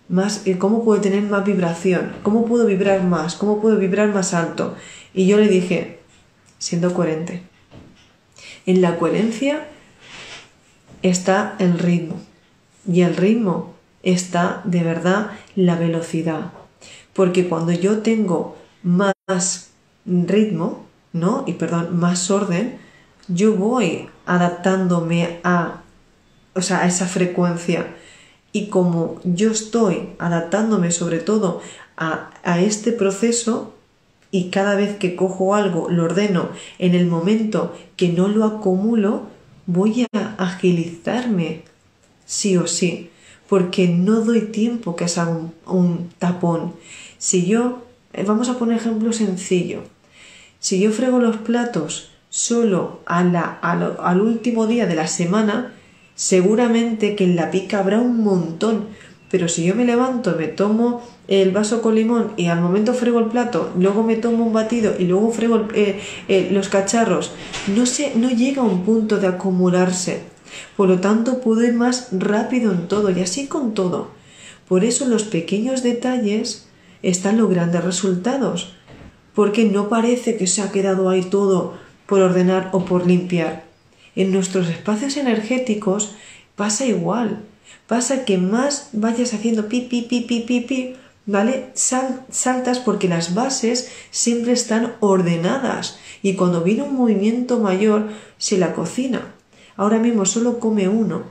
[0.09, 2.13] más, eh, cómo puedo tener más vibración?
[2.23, 3.37] ¿Cómo puedo vibrar más?
[3.37, 4.75] ¿Cómo puedo vibrar más alto?
[5.15, 5.99] Y yo le dije,
[6.61, 7.43] siendo coherente.
[8.67, 9.67] En la coherencia
[11.03, 12.21] está el ritmo.
[12.87, 16.53] Y el ritmo está de verdad la velocidad.
[17.13, 19.71] Porque cuando yo tengo más
[20.07, 21.43] ritmo, ¿no?
[21.49, 22.79] Y perdón, más orden,
[23.27, 25.83] yo voy adaptándome a
[26.55, 27.87] o sea, a esa frecuencia.
[28.53, 31.61] Y como yo estoy adaptándome sobre todo
[31.97, 33.75] a, a este proceso,
[34.31, 39.22] y cada vez que cojo algo lo ordeno en el momento que no lo acumulo,
[39.66, 41.62] voy a agilizarme
[42.26, 43.11] sí o sí,
[43.49, 46.74] porque no doy tiempo que un, un tapón.
[47.18, 49.83] Si yo, eh, vamos a poner ejemplo sencillo,
[50.61, 55.74] si yo frego los platos solo al último día de la semana,
[56.14, 58.87] seguramente que en la pica habrá un montón,
[59.31, 63.20] pero si yo me levanto, me tomo el vaso con limón y al momento frego
[63.20, 67.33] el plato, luego me tomo un batido y luego frego eh, eh, los cacharros,
[67.68, 70.22] no, se, no llega a un punto de acumularse.
[70.76, 74.09] Por lo tanto, puedo ir más rápido en todo y así con todo.
[74.68, 76.66] Por eso los pequeños detalles
[77.03, 78.74] están los grandes resultados,
[79.35, 81.74] porque no parece que se ha quedado ahí todo
[82.07, 83.64] por ordenar o por limpiar.
[84.16, 86.16] En nuestros espacios energéticos
[86.57, 87.45] pasa igual.
[87.87, 90.97] Pasa que más vayas haciendo pi, pi, pi, pi, pi, pi
[91.27, 91.71] ¿vale?
[91.75, 98.09] saltas porque las bases siempre están ordenadas y cuando viene un movimiento mayor
[98.39, 99.35] se la cocina.
[99.77, 101.25] Ahora mismo solo come uno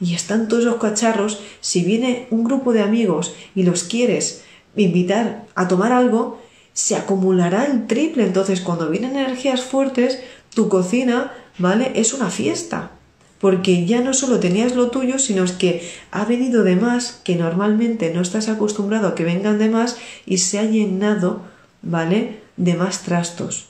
[0.00, 1.40] y están todos los cacharros.
[1.60, 4.44] Si viene un grupo de amigos y los quieres
[4.76, 6.40] invitar a tomar algo,
[6.72, 8.24] se acumulará el triple.
[8.24, 10.20] Entonces, cuando vienen energías fuertes,
[10.54, 11.92] tu cocina, ¿vale?
[11.96, 12.92] Es una fiesta
[13.40, 17.36] porque ya no solo tenías lo tuyo, sino es que ha venido de más, que
[17.36, 21.42] normalmente no estás acostumbrado a que vengan de más, y se ha llenado,
[21.82, 23.68] ¿vale?, de más trastos.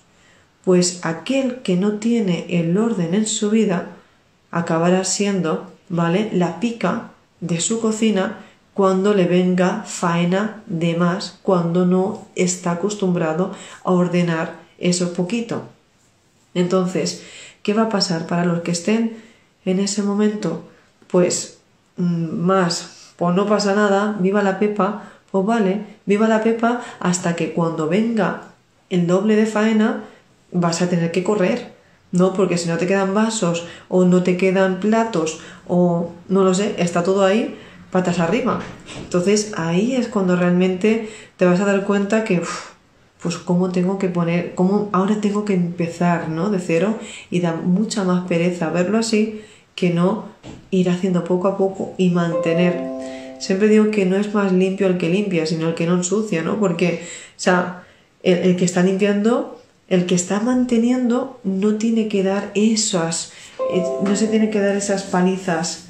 [0.65, 3.97] Pues aquel que no tiene el orden en su vida
[4.51, 7.11] acabará siendo, ¿vale?, la pica
[7.41, 8.39] de su cocina
[8.73, 13.53] cuando le venga faena de más, cuando no está acostumbrado
[13.85, 15.65] a ordenar eso poquito.
[16.55, 17.23] Entonces,
[17.63, 19.28] ¿qué va a pasar para los que estén
[19.65, 20.63] en ese momento,
[21.09, 21.59] pues
[21.97, 27.37] mm, más, pues no pasa nada, viva la pepa, pues vale, viva la pepa hasta
[27.37, 28.43] que cuando venga
[28.91, 30.05] el doble de faena
[30.53, 31.73] vas a tener que correr,
[32.13, 32.33] ¿no?
[32.33, 36.75] Porque si no te quedan vasos o no te quedan platos o no lo sé,
[36.79, 37.59] está todo ahí
[37.91, 38.61] patas arriba.
[38.99, 42.43] Entonces ahí es cuando realmente te vas a dar cuenta que,
[43.23, 46.51] pues cómo tengo que poner, cómo ahora tengo que empezar, ¿no?
[46.51, 46.99] De cero
[47.31, 49.43] y da mucha más pereza verlo así
[49.75, 50.27] que no
[50.71, 52.83] ir haciendo poco a poco y mantener.
[53.39, 56.43] Siempre digo que no es más limpio el que limpia, sino el que no ensucia,
[56.43, 56.59] ¿no?
[56.59, 57.85] Porque, o sea,
[58.25, 63.33] el, que está limpiando, el que está manteniendo, no tiene que dar esas,
[63.73, 65.87] eh, no se tiene que dar esas palizas,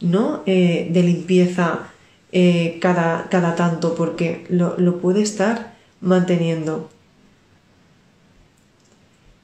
[0.00, 0.42] ¿no?
[0.46, 1.90] Eh, de limpieza
[2.32, 6.90] eh, cada, cada tanto, porque lo, lo puede estar manteniendo.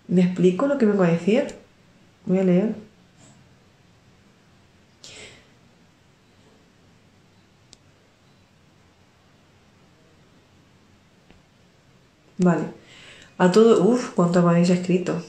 [0.08, 1.54] ¿Me explico lo que vengo a decir?
[2.26, 2.74] Voy a leer.
[12.38, 12.64] Vale.
[13.38, 13.82] A todo.
[13.84, 15.22] Uf, ¿cuánto me habéis escrito?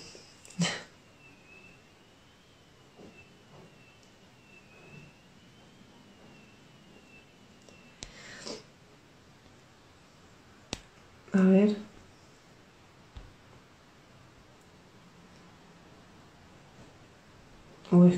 [11.33, 11.75] A ver.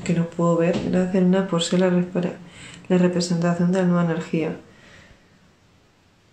[0.04, 0.78] Que no puedo ver.
[0.90, 4.56] Gracias, Luna, por ser la, la representación de la nueva energía.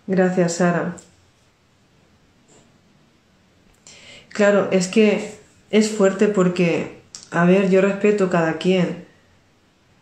[0.07, 0.95] Gracias, Sara.
[4.29, 5.31] Claro, es que
[5.71, 6.99] es fuerte porque,
[7.31, 9.05] a ver, yo respeto cada quien,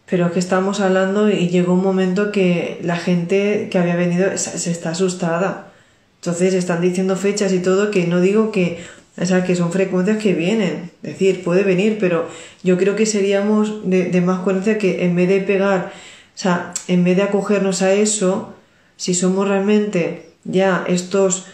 [0.09, 4.71] pero que estamos hablando y llegó un momento que la gente que había venido se
[4.71, 5.71] está asustada.
[6.15, 8.83] Entonces están diciendo fechas y todo que no digo que,
[9.17, 10.91] o sea, que son frecuencias que vienen.
[11.03, 12.27] Es decir, puede venir, pero
[12.63, 15.91] yo creo que seríamos de, de más coherencia que en vez de pegar,
[16.35, 18.53] o sea, en vez de acogernos a eso,
[18.97, 21.45] si somos realmente ya estos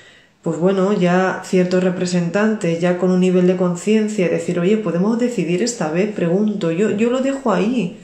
[0.42, 5.62] pues bueno, ya ciertos representantes, ya con un nivel de conciencia, decir, oye, ¿podemos decidir
[5.62, 6.14] esta vez?
[6.16, 8.00] Pregunto, yo, yo lo dejo ahí.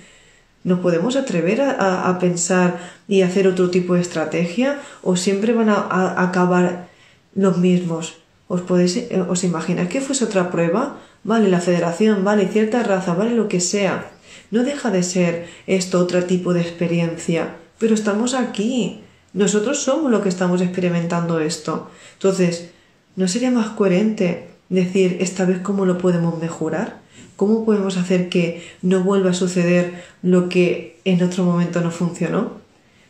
[0.64, 4.80] ¿Nos podemos atrever a, pensar y hacer otro tipo de estrategia?
[5.04, 6.88] ¿O siempre van a, acabar
[7.36, 8.18] los mismos?
[8.48, 11.02] ¿Os, podéis, eh, ¿Os imagináis que fuese otra prueba?
[11.24, 14.12] Vale, la federación, vale, cierta raza, vale lo que sea.
[14.52, 17.56] No deja de ser esto otro tipo de experiencia.
[17.80, 19.02] Pero estamos aquí.
[19.34, 21.90] Nosotros somos los que estamos experimentando esto.
[22.14, 22.70] Entonces,
[23.16, 27.02] ¿no sería más coherente decir esta vez cómo lo podemos mejorar?
[27.36, 32.62] ¿Cómo podemos hacer que no vuelva a suceder lo que en otro momento no funcionó?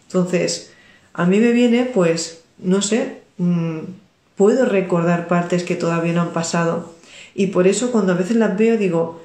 [0.07, 0.71] Entonces,
[1.13, 3.79] a mí me viene, pues, no sé, mm,
[4.35, 6.93] puedo recordar partes que todavía no han pasado.
[7.33, 9.21] Y por eso cuando a veces las veo digo,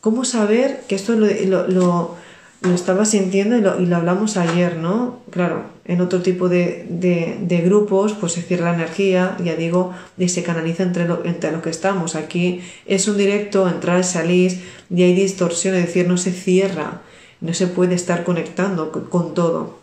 [0.00, 1.26] ¿cómo saber que esto lo,
[1.68, 2.16] lo,
[2.64, 5.20] lo estaba sintiendo y lo, y lo, hablamos ayer, ¿no?
[5.30, 10.28] Claro, en otro tipo de, de, grupos, pues se cierra la energía, ya digo, y
[10.28, 12.14] se canaliza entre lo, entre lo que estamos.
[12.14, 17.02] Aquí es un directo, entrar, salir, y hay distorsión, es decir, no se cierra,
[17.40, 19.78] no se puede estar conectando con, todo,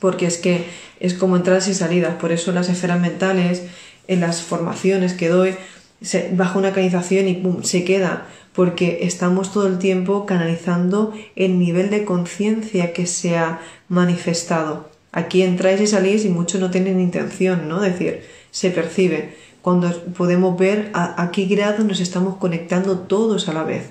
[0.00, 0.64] porque es que
[0.98, 3.62] es como entradas y salidas, por eso las esferas mentales,
[4.08, 5.54] en las formaciones que doy,
[6.02, 11.60] se, baja una canalización y pum, se queda porque estamos todo el tiempo canalizando el
[11.60, 14.88] nivel de conciencia que se ha manifestado.
[15.12, 17.84] Aquí entráis y salís y muchos no tienen intención, ¿no?
[17.84, 23.52] Es decir, se percibe cuando podemos ver a, qué grado nos estamos conectando todos a
[23.52, 23.90] la vez.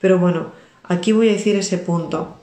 [0.00, 0.52] Pero bueno,
[0.84, 2.36] aquí voy a decir ese punto.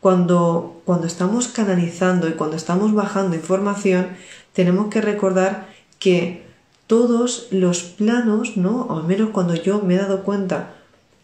[0.00, 4.08] Cuando, cuando estamos canalizando y cuando estamos bajando información,
[4.52, 5.66] tenemos que recordar
[5.98, 6.42] que
[6.86, 8.82] todos los planos, ¿no?
[8.82, 10.74] O al menos cuando yo me he dado cuenta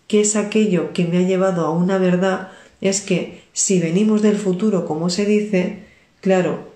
[0.08, 2.50] que es aquello que me ha llevado a una verdad,
[2.80, 5.84] es que si venimos del futuro, como se dice,
[6.20, 6.72] claro,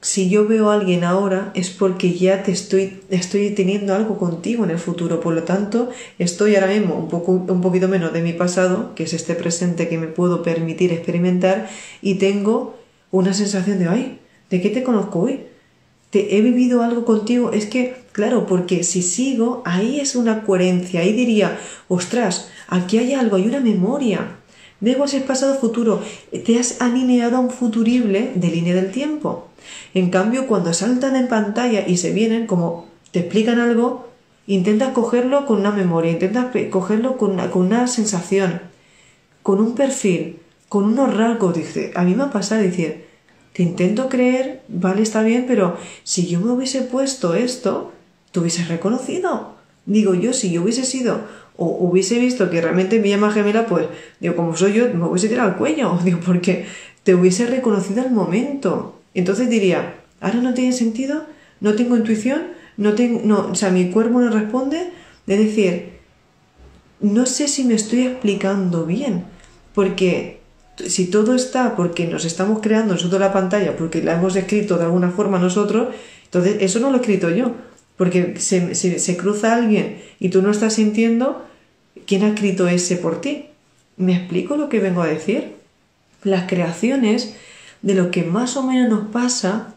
[0.00, 4.64] si yo veo a alguien ahora es porque ya te estoy, estoy teniendo algo contigo
[4.64, 8.22] en el futuro, por lo tanto estoy ahora mismo un, poco, un poquito menos de
[8.22, 11.68] mi pasado, que es este presente que me puedo permitir experimentar,
[12.00, 12.78] y tengo
[13.10, 14.18] una sensación de, ay,
[14.50, 15.40] ¿de qué te conozco hoy?
[16.10, 17.52] ¿Te he vivido algo contigo?
[17.52, 23.14] Es que, claro, porque si sigo, ahí es una coherencia, ahí diría, ostras, Aquí hay
[23.14, 24.36] algo, hay una memoria.
[24.80, 29.48] Si es pasado futuro, te has alineado a un futurible de línea del tiempo.
[29.94, 34.06] En cambio, cuando saltan en pantalla y se vienen, como te explican algo,
[34.46, 38.60] intentas cogerlo con una memoria, intentas cogerlo con una, con una sensación,
[39.42, 40.38] con un perfil,
[40.68, 41.56] con unos rasgos.
[41.56, 43.06] Dice, a mí me ha pasado decir,
[43.58, 47.90] te intento creer, vale, está bien, pero si yo me hubiese puesto esto,
[48.30, 49.56] te hubieses reconocido.
[49.84, 51.22] Digo yo, si yo hubiese sido
[51.56, 53.88] o hubiese visto que realmente mi llama gemela, pues,
[54.20, 56.66] digo, como soy yo, me hubiese tirado al cuello, digo, porque
[57.02, 59.00] te hubiese reconocido al momento.
[59.12, 61.24] Entonces diría, ahora no tiene sentido,
[61.60, 62.42] no tengo intuición,
[62.76, 64.92] no tengo, no, o sea, mi cuerpo no responde.
[65.26, 65.94] Es decir,
[67.00, 69.24] no sé si me estoy explicando bien,
[69.74, 70.37] porque
[70.86, 74.84] si todo está porque nos estamos creando nosotros la pantalla, porque la hemos escrito de
[74.84, 77.52] alguna forma nosotros, entonces eso no lo he escrito yo,
[77.96, 81.48] porque se, se cruza alguien y tú no estás sintiendo,
[82.08, 83.46] ¿Quién ha escrito ese por ti?
[83.98, 85.56] ¿Me explico lo que vengo a decir?
[86.24, 87.34] Las creaciones
[87.82, 89.74] de lo que más o menos nos pasa,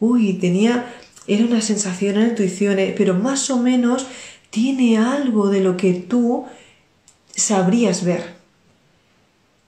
[0.00, 0.94] uy, tenía,
[1.26, 4.06] era una sensación, eh, pero más o menos
[4.48, 6.46] tiene algo de lo que tú
[7.36, 8.34] sabrías ver.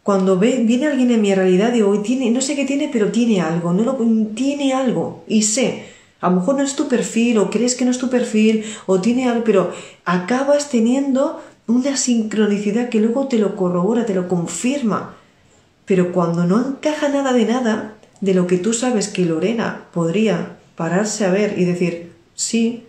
[0.07, 3.40] Cuando ve, viene alguien en mi realidad, digo, tiene, no sé qué tiene, pero tiene
[3.40, 3.98] algo, no lo,
[4.36, 5.86] tiene algo, y sé,
[6.20, 9.00] a lo mejor no es tu perfil, o crees que no es tu perfil, o
[9.00, 9.72] tiene algo, pero
[10.04, 15.16] acabas teniendo una sincronicidad que luego te lo corrobora, te lo confirma.
[15.86, 20.57] Pero cuando no encaja nada de nada, de lo que tú sabes que Lorena podría
[20.76, 22.84] pararse a ver y decir, sí,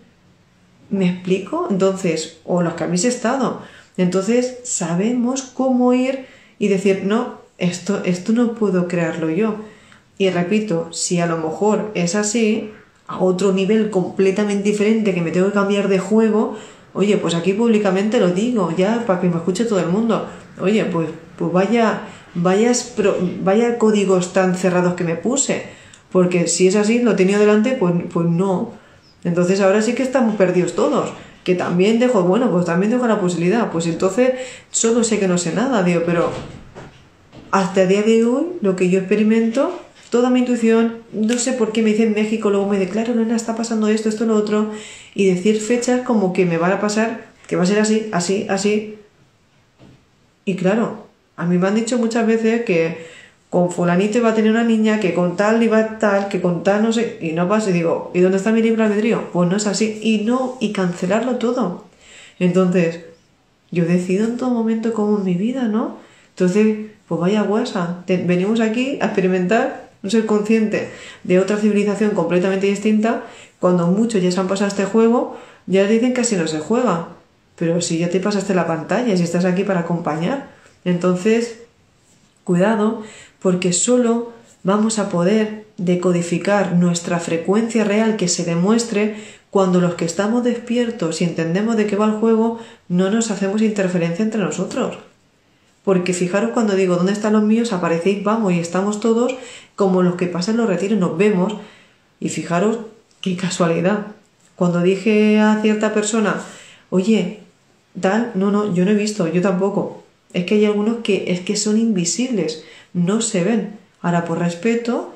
[0.88, 1.66] ¿me explico?
[1.68, 3.60] Entonces, o los que habéis estado,
[3.96, 9.56] entonces sabemos cómo ir y decir, no, esto, esto no puedo crearlo yo.
[10.18, 12.72] Y repito, si a lo mejor es así,
[13.06, 16.56] a otro nivel completamente diferente que me tengo que cambiar de juego,
[16.94, 20.26] Oye, pues aquí públicamente lo digo, ya para que me escuche todo el mundo.
[20.60, 22.02] Oye, pues, pues vaya,
[22.34, 25.66] vaya códigos tan cerrados que me puse.
[26.10, 28.72] Porque si es así, lo tenía delante, pues, pues no.
[29.22, 31.10] Entonces ahora sí que estamos perdidos todos.
[31.48, 33.70] Que también dejo, bueno, pues también dejo la posibilidad.
[33.72, 34.32] Pues entonces
[34.70, 36.30] solo sé que no sé nada, digo, pero
[37.50, 39.72] hasta el día de hoy lo que yo experimento
[40.10, 43.56] toda mi intuición, no sé por qué me dicen México, luego me declaro, nena, está
[43.56, 44.72] pasando esto, esto, lo otro,
[45.14, 48.46] y decir fechas como que me van a pasar, que va a ser así, así,
[48.50, 48.98] así.
[50.44, 53.06] Y claro, a mí me han dicho muchas veces que
[53.50, 56.82] con fulanito iba a tener una niña, que con tal iba tal, que con tal
[56.82, 59.30] no sé, y no pasa, y digo, ¿y dónde está mi libre albedrío?
[59.32, 61.84] Pues no es así, y no, y cancelarlo todo.
[62.38, 63.00] Entonces,
[63.70, 65.96] yo decido en todo momento cómo es mi vida, ¿no?
[66.30, 70.90] Entonces, pues vaya guasa, venimos aquí a experimentar un ser consciente
[71.24, 73.24] de otra civilización completamente distinta,
[73.60, 75.36] cuando muchos ya se han pasado este juego,
[75.66, 77.08] ya dicen que así no se juega.
[77.56, 80.50] Pero si ya te pasaste la pantalla, si estás aquí para acompañar,
[80.84, 81.62] entonces,
[82.44, 83.02] cuidado,
[83.40, 84.32] porque solo
[84.62, 89.16] vamos a poder decodificar nuestra frecuencia real que se demuestre
[89.50, 92.58] cuando los que estamos despiertos y entendemos de qué va el juego,
[92.88, 94.98] no nos hacemos interferencia entre nosotros.
[95.84, 99.34] Porque fijaros cuando digo dónde están los míos, aparecéis, vamos, y estamos todos
[99.74, 101.54] como los que pasan los retiros, nos vemos.
[102.20, 102.80] Y fijaros
[103.22, 104.08] qué casualidad.
[104.54, 106.42] Cuando dije a cierta persona,
[106.90, 107.40] oye,
[107.98, 110.04] tal, no, no, yo no he visto, yo tampoco.
[110.34, 113.78] Es que hay algunos que es que son invisibles, no se ven.
[114.00, 115.14] Ahora, por respeto,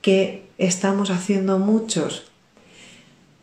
[0.00, 2.24] que estamos haciendo muchos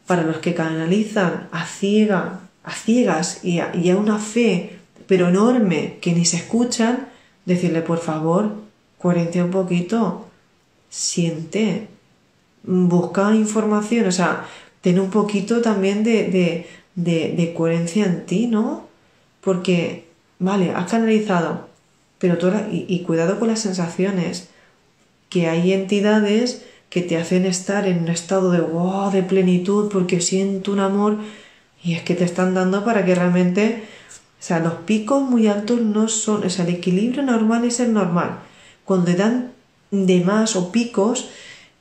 [0.05, 5.97] para los que canalizan a ciega, a ciegas y a, y una fe pero enorme
[6.01, 7.07] que ni se escuchan,
[7.45, 8.53] decirle por favor,
[8.99, 10.27] coherencia un poquito,
[10.87, 11.87] siente,
[12.63, 14.45] busca información, o sea,
[14.81, 18.87] ten un poquito también de, de, coherencia en ti, ¿no?
[19.41, 20.05] Porque,
[20.37, 21.68] vale, has canalizado,
[22.19, 24.49] pero tú, y, y cuidado con las sensaciones,
[25.29, 30.21] que hay entidades que te hacen estar en un estado de wow, de plenitud, porque
[30.21, 31.17] siento un amor,
[31.83, 33.83] y es que te están dando para que realmente,
[34.39, 37.93] o sea, los picos muy altos no son, o sea, el equilibrio normal es el
[37.93, 38.39] normal.
[38.85, 39.51] Cuando dan
[39.91, 41.29] de más o picos,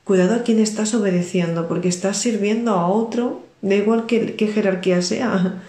[0.03, 5.61] cuidado a quien estás obedeciendo, porque estás sirviendo a otro, da igual qué, jerarquía sea,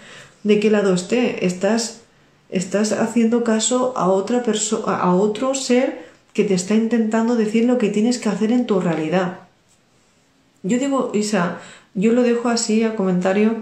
[0.43, 2.00] de qué lado esté, estás,
[2.51, 7.77] estás haciendo caso a otra persona, a otro ser que te está intentando decir lo
[7.77, 9.39] que tienes que hacer en tu realidad.
[10.63, 11.59] Yo digo, Isa,
[11.93, 13.55] yo lo dejo así a comentario,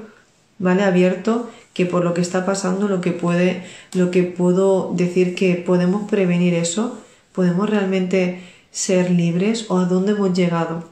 [0.57, 0.83] ¿vale?
[0.83, 3.63] Abierto, que por lo que está pasando, lo que puede,
[3.93, 6.99] lo que puedo decir que podemos prevenir eso,
[7.33, 10.83] podemos realmente ser libres o a dónde hemos llegado.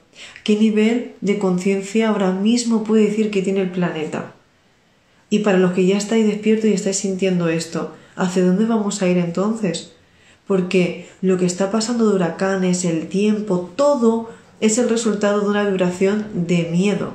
[0.43, 4.33] ¿Qué nivel de conciencia ahora mismo puede decir que tiene el planeta?
[5.29, 9.07] Y para los que ya estáis despiertos y estáis sintiendo esto, ¿hacia dónde vamos a
[9.07, 9.93] ir entonces?
[10.47, 14.29] Porque lo que está pasando de huracanes, el tiempo, todo
[14.61, 17.11] es el resultado de una vibración de miedo,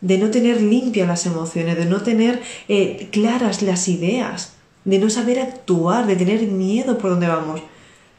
[0.00, 4.54] de no tener limpias las emociones, de no tener eh, claras las ideas,
[4.84, 7.62] de no saber actuar, de tener miedo por dónde vamos.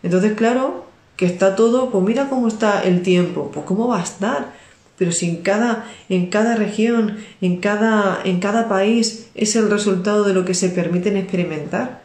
[0.02, 0.86] Entonces, claro,
[1.18, 4.54] que está todo, pues mira cómo está el tiempo, pues cómo va a estar.
[4.98, 10.24] Pero si en cada, en cada región, en cada, en cada país es el resultado
[10.24, 12.04] de lo que se permiten experimentar.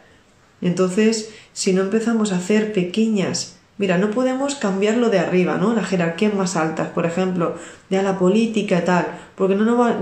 [0.61, 5.73] Entonces, si no empezamos a hacer pequeñas, mira, no podemos cambiarlo de arriba, ¿no?
[5.73, 7.55] Las jerarquías más altas, por ejemplo,
[7.89, 9.95] de la política y tal, porque no,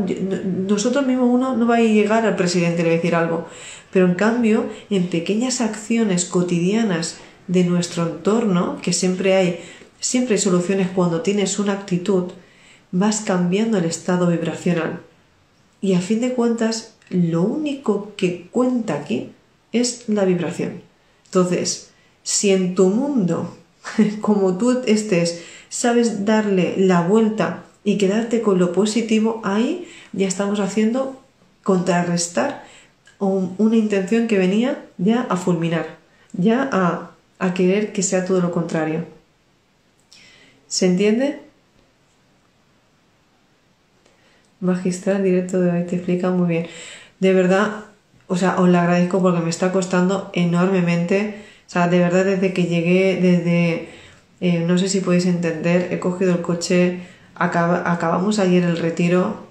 [0.68, 3.48] nosotros mismos uno no va a llegar al presidente y le va a decir algo.
[3.92, 7.18] Pero en cambio, en pequeñas acciones cotidianas
[7.48, 9.60] de nuestro entorno, que siempre hay,
[10.00, 12.32] siempre hay soluciones cuando tienes una actitud,
[12.92, 15.02] vas cambiando el estado vibracional.
[15.82, 19.32] Y a fin de cuentas, lo único que cuenta aquí
[19.72, 20.82] es la vibración.
[21.26, 21.92] Entonces,
[22.24, 23.56] si en tu mundo,
[24.22, 30.60] como tú estés, sabes darle la vuelta y quedarte con lo positivo, ahí ya estamos
[30.60, 31.22] haciendo
[31.64, 32.66] contrarrestar
[33.20, 35.98] una intención que venía ya a fulminar,
[36.34, 39.06] ya a a querer que sea todo lo contrario.
[40.68, 41.42] ¿Se entiende?
[44.62, 46.68] Magistral directo de hoy te explica muy bien.
[47.20, 47.86] De verdad,
[48.28, 51.36] o sea, os lo agradezco porque me está costando enormemente.
[51.68, 53.90] O sea, de verdad desde que llegué, desde,
[54.42, 57.00] eh, no sé si podéis entender, he cogido el coche,
[57.36, 59.48] acabamos ayer el retiro.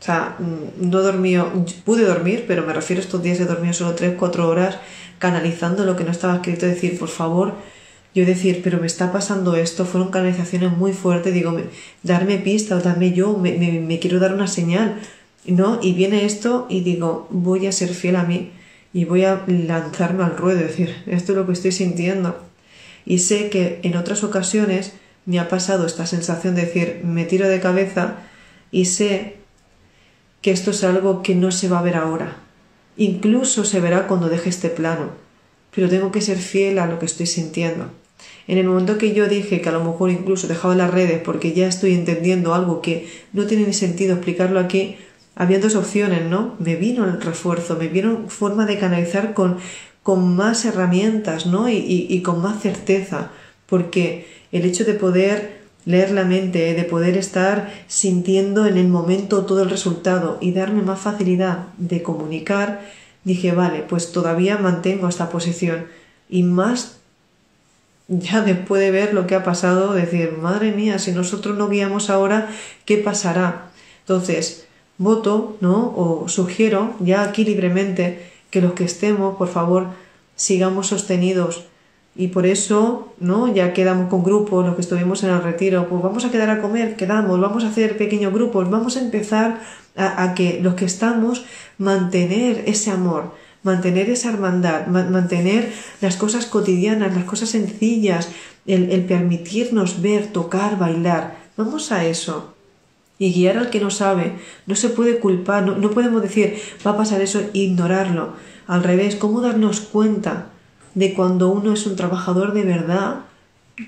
[0.00, 1.36] O sea, mm, no dormí,
[1.84, 4.78] pude dormir, pero me refiero a estos días he dormido solo 3-4 horas
[5.18, 7.54] canalizando lo que no estaba escrito, decir, por favor,
[8.16, 11.54] yo decir, pero me está pasando esto, fueron canalizaciones muy fuertes, digo,
[12.02, 14.98] darme pista o darme yo, me, quiero dar una señal,
[15.44, 15.78] ¿no?
[15.82, 18.50] Y viene esto y digo, voy a ser fiel a mí
[18.94, 22.40] y voy a lanzarme al ruedo, decir, esto es lo que estoy sintiendo.
[23.04, 24.94] Y sé que en otras ocasiones
[25.26, 28.16] me ha pasado esta sensación de decir, me tiro de cabeza
[28.70, 29.36] y sé
[30.40, 32.38] que esto es algo que no se va a ver ahora,
[32.96, 35.10] Incluso se verá cuando deje este plano,
[35.74, 37.90] pero tengo que ser fiel a lo que estoy sintiendo.
[38.48, 41.52] En el momento que yo dije que a lo mejor incluso dejaba las redes porque
[41.52, 44.96] ya estoy entendiendo algo que no tiene ni sentido explicarlo aquí,
[45.34, 46.54] había dos opciones, ¿no?
[46.58, 49.58] Me vino el refuerzo, me vino forma de canalizar con,
[50.02, 51.68] con más herramientas, ¿no?
[51.68, 53.30] Y, y con más certeza,
[53.66, 59.44] porque el hecho de poder leer la mente, de poder estar sintiendo en el momento
[59.44, 62.80] todo el resultado y darme más facilidad de comunicar,
[63.24, 65.86] dije, vale, pues todavía mantengo esta posición
[66.28, 66.95] y más
[68.08, 72.10] ya después de ver lo que ha pasado, decir, madre mía, si nosotros no guiamos
[72.10, 72.48] ahora,
[72.84, 73.70] ¿qué pasará?
[74.00, 74.66] Entonces,
[74.98, 75.92] voto, ¿no?
[75.96, 79.88] O sugiero ya aquí libremente que los que estemos, por favor,
[80.36, 81.66] sigamos sostenidos
[82.14, 83.52] y por eso, ¿no?
[83.52, 86.62] Ya quedamos con grupos, los que estuvimos en el retiro, pues vamos a quedar a
[86.62, 89.60] comer, quedamos, vamos a hacer pequeños grupos, vamos a empezar
[89.96, 91.44] a, que los que estamos,
[91.78, 93.32] mantener ese amor,
[93.66, 98.30] mantener esa hermandad, mantener las cosas cotidianas, las cosas sencillas,
[98.66, 101.36] el, permitirnos ver, tocar, bailar.
[101.58, 102.54] Vamos a eso.
[103.18, 104.32] Y guiar al que no sabe.
[104.66, 108.32] No se puede culpar, no, podemos decir va a pasar eso ignorarlo.
[108.66, 110.46] Al revés, ¿cómo darnos cuenta?
[110.96, 113.26] de cuando uno es un trabajador de verdad,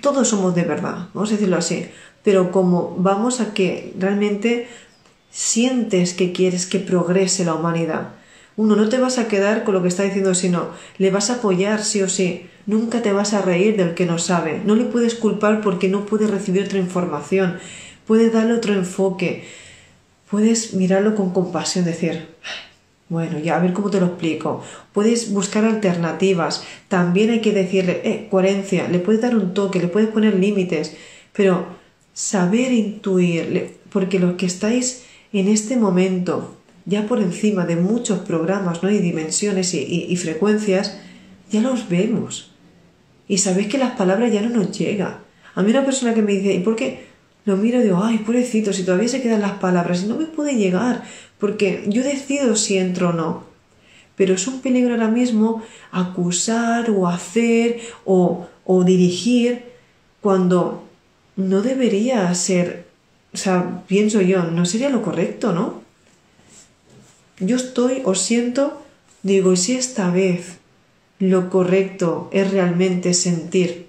[0.03, 1.87] todos somos de verdad, vamos a decirlo así,
[2.22, 4.68] pero como vamos a que realmente
[5.31, 8.11] sientes que quieres que progrese la humanidad.
[8.59, 11.35] Uno, no te vas a quedar con lo que está diciendo, sino le vas a
[11.35, 12.47] apoyar sí o sí.
[12.67, 14.61] Nunca te vas a reír del que no sabe.
[14.65, 17.59] No le puedes culpar porque no puede recibir otra información.
[18.05, 19.45] Puedes darle otro enfoque.
[20.29, 22.27] Puedes mirarlo con compasión, decir,
[23.09, 24.65] bueno, ya a ver cómo te lo explico.
[24.93, 26.65] Puedes buscar alternativas.
[26.89, 30.97] También hay que decirle, eh, coherencia, le puedes dar un toque, le puedes poner límites,
[31.33, 31.65] pero
[32.13, 36.58] saber intuir, porque los que estáis en este momento,
[36.89, 38.91] ya por encima de muchos programas ¿no?
[38.91, 40.99] y dimensiones y, frecuencias,
[41.51, 42.51] ya los vemos.
[43.28, 45.18] Y sabéis que las palabras ya no nos llegan.
[45.55, 47.07] A mí una persona que me dice, ¿y por qué?
[47.45, 50.24] Lo miro y digo, ay, pobrecito, si todavía se quedan las palabras y no me
[50.24, 51.03] puede llegar,
[51.39, 53.45] porque yo decido si entro o no.
[54.16, 55.62] Pero es un peligro ahora mismo
[55.93, 59.64] acusar o hacer o, o dirigir
[60.22, 60.84] cuando
[61.36, 62.89] no debería ser
[63.32, 65.78] o sea, pienso yo, no sería lo correcto, ¿no?
[67.41, 68.82] Yo estoy o siento,
[69.22, 70.59] digo, y si esta vez
[71.20, 73.86] lo correcto es realmente sentir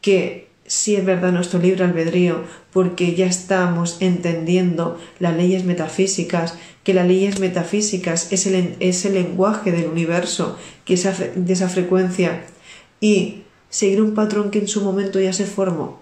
[0.00, 6.94] que si es verdad nuestro libre albedrío, porque ya estamos entendiendo las leyes metafísicas, que
[6.94, 12.44] las leyes metafísicas es el, es el lenguaje del universo, que es de esa frecuencia,
[13.00, 16.00] y seguir un patrón que en su momento ya se formó,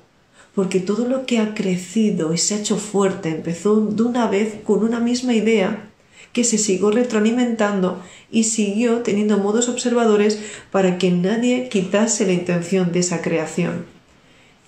[0.54, 4.54] porque todo lo que ha crecido y se ha hecho fuerte empezó de una vez
[4.64, 5.91] con una misma idea
[6.32, 10.38] que se siguió retroalimentando y siguió teniendo modos observadores
[10.70, 13.84] para que nadie quitase la intención de esa creación.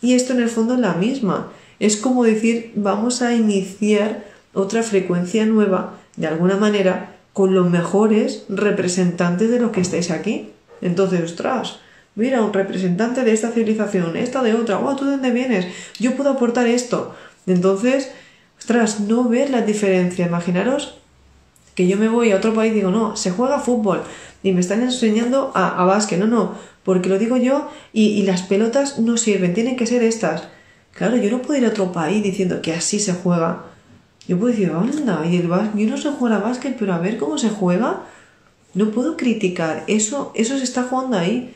[0.02, 1.52] Y esto en el fondo es la misma.
[1.80, 8.44] Es como decir, vamos a iniciar otra frecuencia nueva, de alguna manera, con los mejores
[8.48, 10.50] representantes de los que estáis aquí.
[10.80, 11.78] Entonces, ostras,
[12.16, 15.66] Mira, un representante de esta civilización, esta de otra, oh, ¿tú de dónde vienes?
[15.98, 17.14] Yo puedo aportar esto.
[17.46, 18.12] Entonces,
[18.57, 20.26] ostras, no ver la diferencia.
[20.26, 20.98] Imaginaros
[21.75, 24.03] que yo me voy a otro país y digo, no, se juega fútbol
[24.43, 26.18] y me están enseñando a, a básquet.
[26.18, 26.55] No, no,
[26.85, 30.49] porque lo digo yo y, y, las pelotas no sirven, tienen que ser estas.
[30.93, 33.64] Claro, yo no puedo ir a otro país diciendo que así se juega.
[34.29, 37.18] Yo puedo decir, anda, y el yo no sé jugar a básquet, pero a ver
[37.18, 38.05] cómo se juega.
[38.72, 41.55] No puedo criticar, eso, eso se está jugando ahí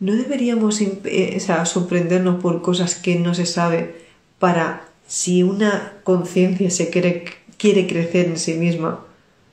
[0.00, 3.96] no deberíamos eh, sorprendernos por cosas que no se sabe
[4.38, 9.04] para si una conciencia se quiere crecer en sí misma,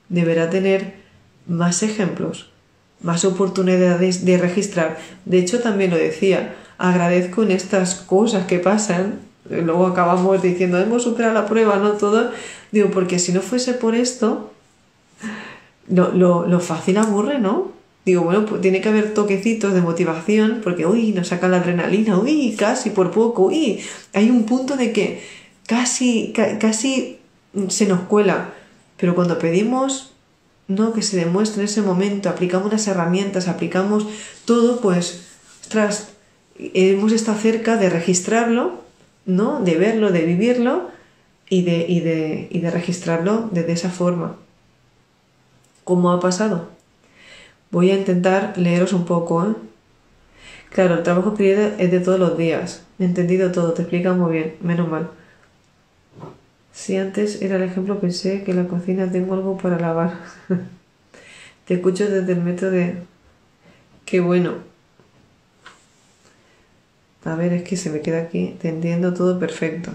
[0.08, 0.94] deberá tener
[1.46, 2.50] más ejemplos,
[3.00, 4.98] más oportunidades de registrar.
[5.24, 11.02] De hecho, también lo decía, agradezco en estas cosas que pasan, luego acabamos diciendo, hemos
[11.02, 12.30] superado la prueba, no todo,
[12.72, 14.52] digo, porque si no fuese por esto,
[15.88, 17.76] lo, lo, lo fácil aburre, ¿no?
[18.06, 22.16] digo, bueno, pues tiene que haber toquecitos de motivación, porque, uy, nos saca la adrenalina,
[22.16, 23.80] uy, casi por poco, uy,
[24.14, 25.22] hay un punto de que
[25.66, 27.18] casi, casi
[27.68, 28.54] se nos cuela,
[28.96, 30.12] pero cuando pedimos,
[30.68, 34.06] no, que se demuestre en ese momento, aplicamos las herramientas, aplicamos
[34.44, 35.26] todo, pues,
[35.62, 36.10] ostras,
[36.58, 38.80] hemos estado cerca de registrarlo,
[39.26, 39.60] ¿no?
[39.60, 40.90] De verlo, de vivirlo
[41.48, 44.36] y de, y de, y de registrarlo de esa forma.
[45.84, 46.68] ¿Cómo ha pasado?
[47.70, 49.54] Voy a intentar leeros un poco, ¿eh?
[50.70, 52.82] Claro, el trabajo periodo es de todos los días.
[52.98, 55.10] He entendido todo, te explica muy bien, menos mal.
[56.76, 60.18] Si antes era el ejemplo, pensé que en la cocina tengo algo para lavar.
[61.64, 62.98] te escucho desde el metro de...
[64.04, 64.56] Qué bueno.
[67.24, 69.92] A ver, es que se me queda aquí, te entiendo todo perfecto.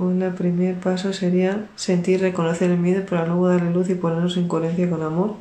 [0.00, 4.48] Un primer paso sería sentir, reconocer el miedo para luego darle luz y ponernos en
[4.48, 5.36] coherencia con amor.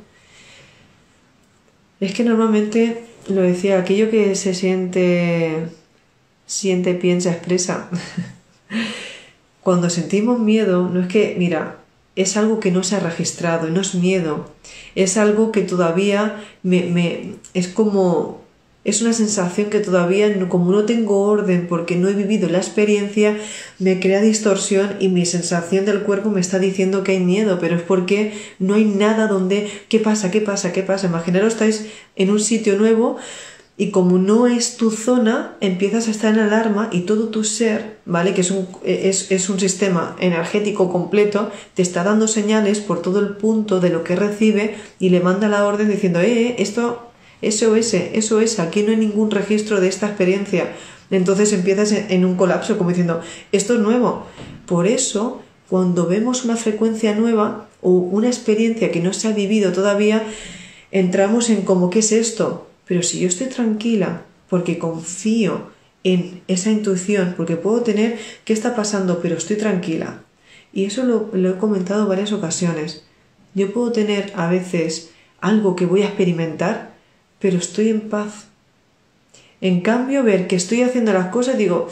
[1.99, 5.67] Es que normalmente, lo decía, aquello que se siente,
[6.45, 7.89] siente, piensa, expresa.
[9.61, 11.77] Cuando sentimos miedo, no es que, mira,
[12.15, 14.49] es algo que no se ha registrado, no es miedo,
[14.95, 18.41] es algo que todavía me, me es como
[18.85, 23.37] es una sensación que todavía, como no tengo orden porque no he vivido la experiencia,
[23.77, 27.75] me crea distorsión y mi sensación del cuerpo me está diciendo que hay miedo, pero
[27.75, 30.31] es porque no hay nada donde, ¿qué pasa?
[30.31, 30.71] ¿Qué pasa?
[30.71, 31.07] ¿Qué pasa?
[31.07, 33.17] Imaginaros, estáis en un sitio nuevo
[33.75, 37.97] y como no es tu zona, empiezas a estar en alarma y todo tu ser,
[38.05, 38.33] ¿vale?
[38.33, 43.19] Que es un, es, es un sistema energético completo, te está dando señales por todo
[43.19, 46.55] el punto de lo que recibe y le manda la orden diciendo, eh,
[47.41, 50.73] eh esto SOS, SOS, aquí no hay ningún registro de esta experiencia.
[51.11, 53.21] Entonces empiezas en un colapso como diciendo,
[53.51, 54.25] esto es nuevo.
[54.65, 59.71] Por eso cuando vemos una frecuencia nueva o una experiencia que no se ha vivido
[59.71, 60.23] todavía,
[60.91, 62.67] entramos en como, ¿qué es esto?
[62.85, 65.69] Pero si yo estoy tranquila porque confío
[66.03, 70.23] en esa intuición, porque puedo tener qué está pasando, pero estoy tranquila.
[70.73, 73.03] Y eso lo, lo he comentado varias ocasiones.
[73.53, 76.95] Yo puedo tener a veces algo que voy a experimentar,
[77.39, 78.45] pero estoy en paz.
[79.61, 81.89] En cambio, ver que estoy haciendo las cosas, digo,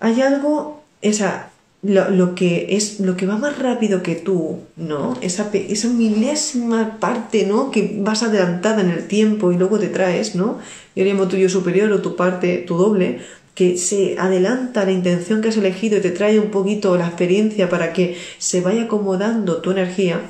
[0.00, 1.50] hay algo, esa,
[1.82, 5.16] lo, que es lo que va más rápido que tú, ¿no?
[5.20, 7.70] Esa, esa milésima parte, ¿no?
[7.70, 10.58] Que vas adelantada en el tiempo y luego te traes, ¿no?
[10.96, 13.20] Yo llamo tuyo superior o tu parte, tu doble,
[13.54, 17.68] que se adelanta la intención que has elegido y te trae un poquito la experiencia
[17.68, 20.20] para que se vaya acomodando tu energía.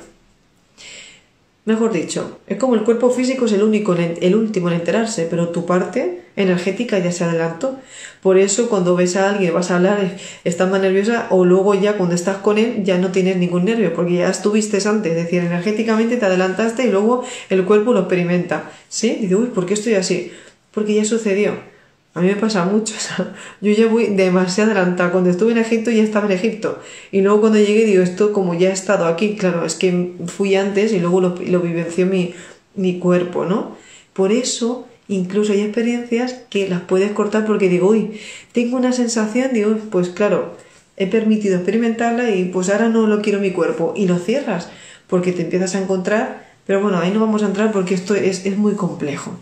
[1.65, 5.49] Mejor dicho, es como el cuerpo físico es el único, el último en enterarse, pero
[5.49, 7.79] tu parte energética ya se adelantó.
[8.21, 11.97] Por eso cuando ves a alguien, vas a hablar, estás más nerviosa o luego ya
[11.97, 15.41] cuando estás con él ya no tienes ningún nervio porque ya estuviste antes, es decir,
[15.41, 18.69] energéticamente te adelantaste y luego el cuerpo lo experimenta.
[18.87, 19.17] ¿Sí?
[19.21, 20.31] Dice, uy, ¿por qué estoy así?
[20.71, 21.74] Porque ya sucedió.
[22.15, 22.95] A mí me pasa mucho,
[23.61, 25.11] yo ya voy demasiado adelantada.
[25.11, 26.79] Cuando estuve en Egipto ya estaba en Egipto.
[27.11, 30.55] Y luego cuando llegué digo, esto como ya he estado aquí, claro, es que fui
[30.55, 32.33] antes y luego lo, lo vivenció mi,
[32.73, 33.75] mi cuerpo, ¿no?
[34.13, 38.17] Por eso incluso hay experiencias que las puedes cortar porque digo, uy,
[38.53, 40.55] tengo una sensación, digo, pues claro,
[40.95, 43.93] he permitido experimentarla y pues ahora no lo quiero mi cuerpo.
[43.93, 44.69] Y lo cierras
[45.07, 48.45] porque te empiezas a encontrar, pero bueno, ahí no vamos a entrar porque esto es,
[48.45, 49.37] es muy complejo,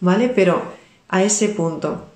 [0.00, 0.30] ¿vale?
[0.34, 0.62] Pero
[1.08, 2.13] a ese punto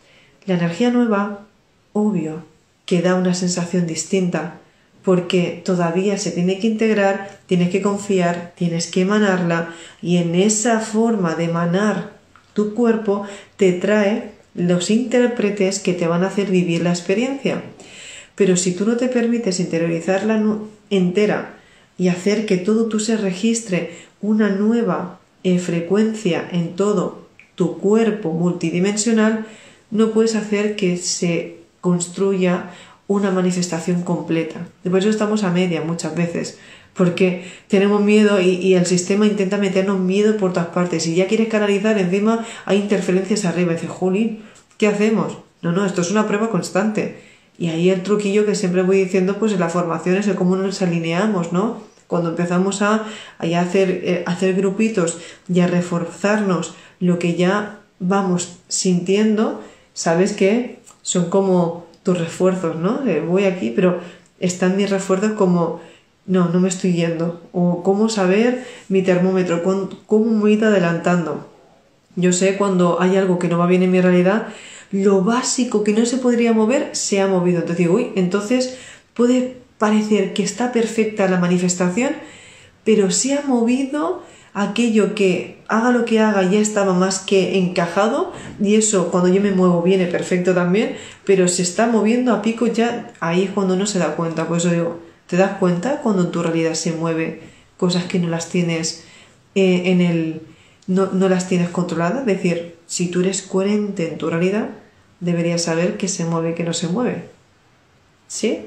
[0.49, 1.47] la energía nueva,
[1.93, 2.43] obvio,
[2.87, 4.61] que da una sensación distinta,
[5.05, 10.81] porque todavía se tiene que integrar, tienes que confiar, tienes que emanarla, y en esa
[10.81, 12.13] forma de emanar
[12.55, 13.27] tu cuerpo
[13.59, 17.63] te trae los intérpretes que te van a hacer vivir la experiencia.
[18.35, 20.43] Pero si tú no te permites interiorizarla
[20.89, 21.57] entera
[21.99, 28.33] y hacer que todo tú se registre una nueva eh, frecuencia en todo tu cuerpo
[28.33, 29.47] multidimensional,
[29.91, 32.71] no puedes hacer que se construya
[33.07, 34.69] una manifestación completa.
[34.85, 36.59] Por eso estamos a media muchas veces,
[36.95, 41.07] porque tenemos miedo y, el sistema intenta meternos miedo por todas partes.
[41.07, 43.73] Y ya quieres canalizar, encima hay interferencias arriba.
[43.73, 44.43] Y dices, Juli,
[44.77, 45.39] ¿qué hacemos?
[45.63, 47.23] No, no, esto es una prueba constante.
[47.59, 50.57] Y ahí el truquillo que siempre voy diciendo, pues en la formación es el cómo
[50.57, 51.81] nos alineamos, ¿no?
[52.07, 53.07] Cuando empezamos a,
[53.39, 55.19] hacer, eh, hacer grupitos
[55.53, 59.63] y a reforzarnos lo que ya vamos sintiendo,
[59.99, 63.01] sabes que son como tus refuerzos, ¿no?
[63.27, 63.99] voy aquí, pero
[64.39, 65.81] están mis refuerzos como,
[66.25, 67.43] no, no me estoy yendo.
[67.51, 69.65] O cómo saber mi termómetro,
[70.07, 71.49] cómo me ir adelantando.
[72.15, 74.47] Yo sé cuando hay algo que no va bien en mi realidad,
[74.93, 77.59] lo básico que no se podría mover se ha movido.
[77.59, 78.79] Entonces digo, uy, entonces
[79.15, 82.13] puede parecer que está perfecta la manifestación,
[82.85, 84.23] pero se ha movido
[84.59, 89.41] aquello que haga lo que haga ya estaba más que encajado y eso cuando yo
[89.41, 93.77] me muevo viene perfecto también, pero se está moviendo a pico ya ahí es cuando
[93.77, 94.49] no se da cuenta.
[94.49, 97.41] Por eso digo, ¿te das cuenta cuando en tu realidad se mueve
[97.77, 99.05] cosas que no las tienes
[99.55, 100.43] eh, en el
[100.89, 102.21] no, no las tienes controladas?
[102.21, 104.71] Es decir, si tú eres coherente en tu realidad,
[105.21, 107.29] deberías saber que se mueve y que no se mueve.
[108.27, 108.67] ¿Sí?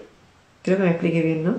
[0.64, 1.58] Creo que me expliqué bien, ¿no?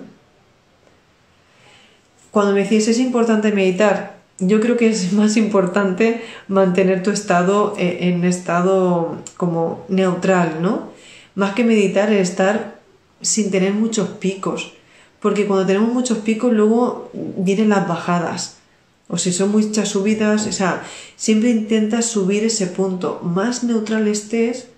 [2.30, 7.74] Cuando me decís es importante meditar, yo creo que es más importante mantener tu estado
[7.78, 10.90] eh, en estado como neutral, ¿no?
[11.34, 12.80] Más que meditar es estar
[13.20, 14.74] sin tener muchos picos,
[15.20, 18.58] porque cuando tenemos muchos picos luego vienen las bajadas,
[19.08, 20.82] o si son muchas subidas, o sea,
[21.16, 23.20] siempre intentas subir ese punto.
[23.22, 24.68] Más neutral estés,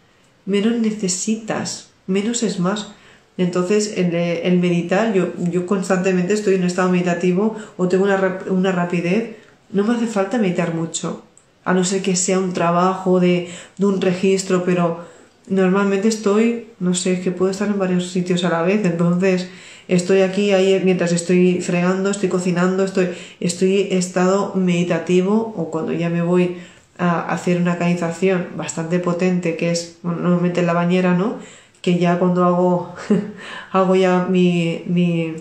[0.45, 2.89] menos necesitas, menos es más.
[3.37, 8.73] Entonces, el, meditar, yo, yo, constantemente estoy en un estado meditativo o tengo una, una
[8.73, 9.37] rapidez
[9.75, 11.23] no me hace falta meditar mucho,
[11.65, 13.51] a no ser que sea un trabajo de,
[13.81, 15.05] un registro, pero
[15.49, 19.49] normalmente estoy, no sé, que puedo estar en varios sitios a la vez, entonces
[19.89, 23.11] estoy aquí, ahí, mientras estoy fregando, estoy cocinando, estoy,
[23.41, 26.57] estoy estado meditativo o cuando ya me voy
[26.97, 31.39] a hacer una canalización bastante potente, que es normalmente en la bañera, ¿no?
[31.83, 32.95] Que ya cuando hago,
[33.73, 35.35] hago ya mi, mi,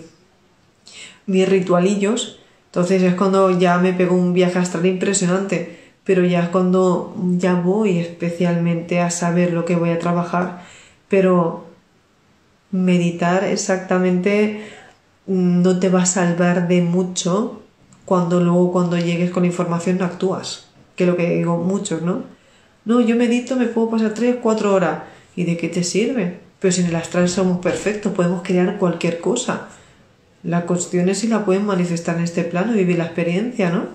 [1.26, 2.40] mis ritualillos,
[2.74, 7.54] entonces es cuando ya me pego un viaje astral impresionante, pero ya es cuando ya
[7.54, 10.64] voy especialmente a saber lo que voy a trabajar.
[11.08, 11.66] Pero
[12.72, 14.66] meditar exactamente
[15.28, 17.62] no te va a salvar de mucho
[18.06, 20.66] cuando luego cuando llegues con información no actúas.
[20.96, 22.24] Que es lo que digo muchos, ¿no?
[22.84, 25.02] No, yo medito, me puedo pasar 3, 4 horas.
[25.36, 26.40] ¿Y de qué te sirve?
[26.58, 29.68] Pero si en el astral somos perfectos, podemos crear cualquier cosa.
[30.44, 33.86] La cuestión es si la pueden manifestar en este plano y vivir la experiencia, ¿no?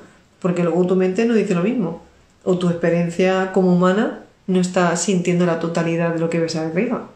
[0.42, 2.02] Porque luego tu mente no dice lo mismo.
[2.44, 7.10] O tu experiencia como humana no está sintiendo la totalidad de lo que ves arriba.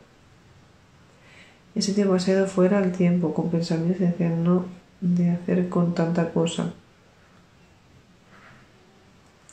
[1.74, 4.66] Ese tiempo ha sido fuera del tiempo, con pensamientos y no
[5.02, 6.72] de hacer con tanta cosa.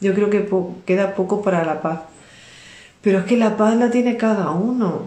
[0.00, 0.46] Yo creo que
[0.84, 2.00] queda poco para la paz.
[3.00, 5.04] Pero es que la paz la tiene cada uno.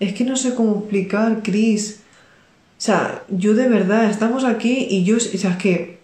[0.00, 2.03] Es que no sé cómo explicar, Cris.
[2.84, 6.00] Sea, yo de verdad, estamos aquí y yo, o sea, es que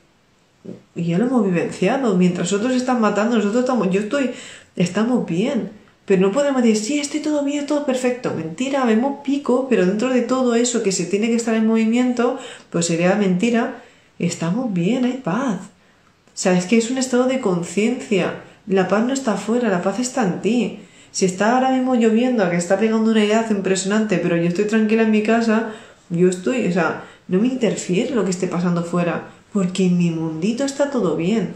[0.95, 2.17] ya lo hemos vivenciado.
[2.17, 4.31] Mientras otros están matando, nosotros estamos, yo estoy,
[4.77, 5.73] estamos bien.
[6.07, 8.33] Pero no podemos decir, sí, estoy todo bien, todo perfecto.
[8.35, 12.39] Mentira, vemos pico, pero dentro de todo eso que se tiene que estar en movimiento,
[12.71, 13.83] pues sería mentira,
[14.19, 15.59] estamos bien, hay paz.
[15.61, 18.37] O sea, es que es un estado de conciencia.
[18.67, 20.79] La paz no está afuera, la paz está en ti.
[21.13, 24.65] Si está ahora mismo lloviendo, a que está pegando una idea impresionante, pero yo estoy
[24.65, 25.73] tranquila en mi casa,
[26.11, 30.11] yo estoy, o sea, no me interfiere lo que esté pasando fuera, porque en mi
[30.11, 31.55] mundito está todo bien.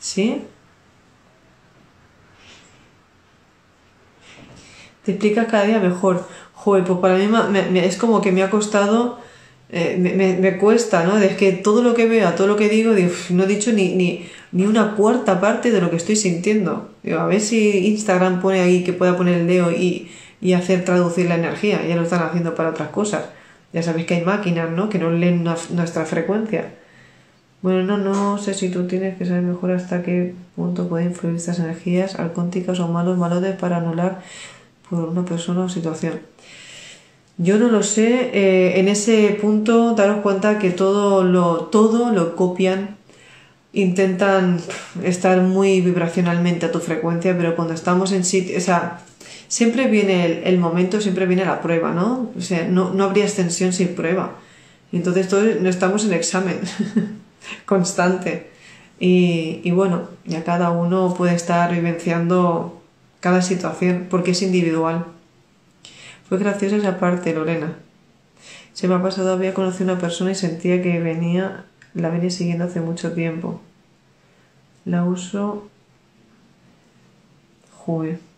[0.00, 0.42] ¿Sí?
[5.04, 6.26] te explicas cada día mejor.
[6.54, 9.18] Joder, pues para mí me, es como que me ha costado,
[9.70, 9.96] eh,
[10.40, 11.18] me, cuesta, ¿no?
[11.18, 12.92] Es que todo lo que veo, todo lo que digo,
[13.30, 16.90] no he dicho ni, ni, ni, una cuarta parte de lo que estoy sintiendo.
[17.18, 20.08] a ver si Instagram pone ahí que pueda poner el dedo y,
[20.42, 21.86] y hacer traducir la energía.
[21.86, 23.26] Ya lo están haciendo para otras cosas.
[23.72, 24.90] Ya sabéis que hay máquinas, ¿no?
[24.90, 26.74] Que no leen nuestra frecuencia.
[27.62, 31.36] Bueno, no, no sé si tú tienes que saber mejor hasta qué punto pueden influir
[31.36, 34.20] estas energías alcónticas o malos malotes para anular
[34.90, 36.20] por una persona o situación.
[37.38, 42.34] Yo no lo sé, eh, en ese punto daros cuenta que todo lo, todo lo
[42.36, 42.96] copian,
[43.72, 44.60] intentan
[45.02, 49.00] estar muy vibracionalmente a tu frecuencia, pero cuando estamos en sitio, o sea,
[49.52, 52.30] siempre viene el, momento, siempre viene la prueba, ¿no?
[52.34, 54.38] O sea, no, no habría extensión sin prueba.
[54.92, 56.58] Entonces todos no estamos en examen
[57.66, 58.50] constante.
[58.98, 62.80] Y, y bueno, ya cada uno puede estar vivenciando
[63.20, 65.04] cada situación, porque es individual.
[66.30, 67.76] Fue graciosa esa parte, Lorena.
[68.72, 72.30] Se me ha pasado, había conocido a una persona y sentía que venía, la venía
[72.30, 73.60] siguiendo hace mucho tiempo.
[74.86, 75.68] La uso.
[77.76, 78.31] Joder.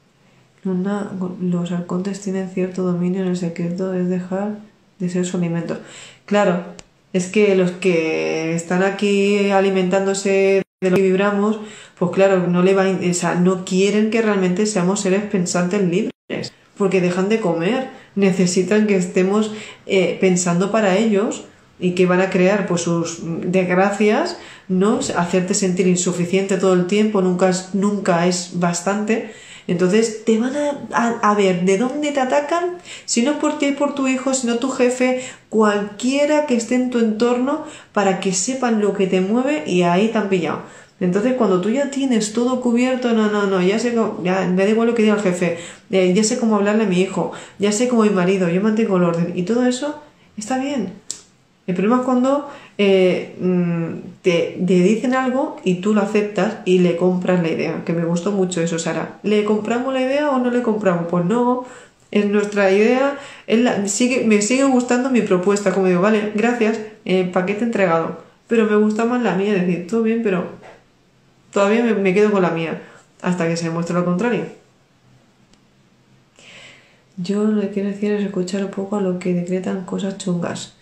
[0.64, 4.58] Los arcontes tienen cierto dominio en el secreto, es dejar
[4.98, 5.78] de ser su alimento.
[6.26, 6.64] Claro,
[7.12, 11.60] es que los que están aquí alimentándose de lo que vibramos,
[11.98, 17.00] pues claro, no le va, o no quieren que realmente seamos seres pensantes libres, porque
[17.00, 19.52] dejan de comer, necesitan que estemos
[19.86, 21.44] eh, pensando para ellos
[21.78, 24.38] y que van a crear pues sus desgracias,
[24.68, 25.00] ¿no?
[25.16, 29.32] Hacerte sentir insuficiente todo el tiempo, nunca es, nunca es bastante.
[29.66, 33.94] Entonces te van a, a, ver de dónde te atacan, si no por ti por
[33.94, 38.92] tu hijo, sino tu jefe, cualquiera que esté en tu entorno, para que sepan lo
[38.92, 40.62] que te mueve y ahí te han pillado.
[41.00, 44.70] Entonces, cuando tú ya tienes todo cubierto, no, no, no, ya sé, ya me da
[44.70, 45.58] igual lo que diga el jefe,
[45.90, 48.96] eh, ya sé cómo hablarle a mi hijo, ya sé cómo mi marido, yo mantengo
[48.98, 50.00] el orden y todo eso
[50.36, 51.03] está bien.
[51.66, 56.96] El problema es cuando eh, mm, te, dicen algo y tú lo aceptas y le
[56.96, 59.18] compras la idea, que me gustó mucho eso, Sara.
[59.22, 61.06] ¿Le compramos la idea o no le compramos?
[61.08, 61.64] Pues no,
[62.10, 67.28] es nuestra idea, es sigue, me sigue gustando mi propuesta, como digo, vale, gracias, eh,
[67.32, 70.44] paquete entregado, pero me gusta más la mía, decir, todo bien, pero
[71.54, 72.82] Todavía me, quedo con la mía,
[73.22, 74.45] hasta que se demuestre lo contrario.
[77.16, 80.74] Yo lo que quiero decir es escuchar un poco a lo que decretan cosas chungas.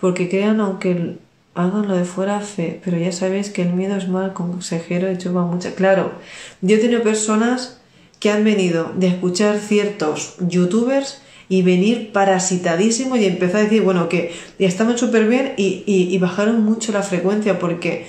[0.00, 1.16] Porque crean, aunque
[1.54, 5.18] hagan lo de fuera fe, pero ya sabéis que el miedo es mal consejero y
[5.18, 5.74] chupa mucha.
[5.74, 6.12] Claro,
[6.60, 7.80] yo he tenido personas
[8.18, 14.08] que han venido de escuchar ciertos youtubers y venir parasitadísimos y empezar a decir, bueno,
[14.08, 18.06] que estaban súper bien y, y bajaron mucho la frecuencia porque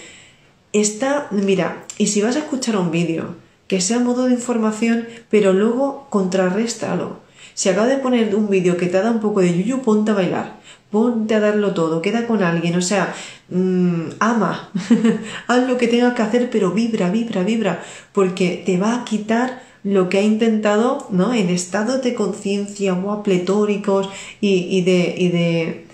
[0.74, 3.36] está, mira, y si vas a escuchar un vídeo,
[3.68, 7.20] que sea modo de información, pero luego contrarréstalo.
[7.62, 10.16] Si acabas de poner un vídeo que te da un poco de yuyu, ponte a
[10.16, 10.58] bailar,
[10.90, 13.14] ponte a darlo todo, queda con alguien, o sea,
[13.50, 14.72] mm, ama,
[15.48, 17.84] haz lo que tengas que hacer, pero vibra, vibra, vibra,
[18.14, 21.36] porque te va a quitar lo que ha intentado, ¿no?
[21.36, 24.10] En estados de conciencia o pletóricos
[24.42, 25.86] y, y, de, y, de,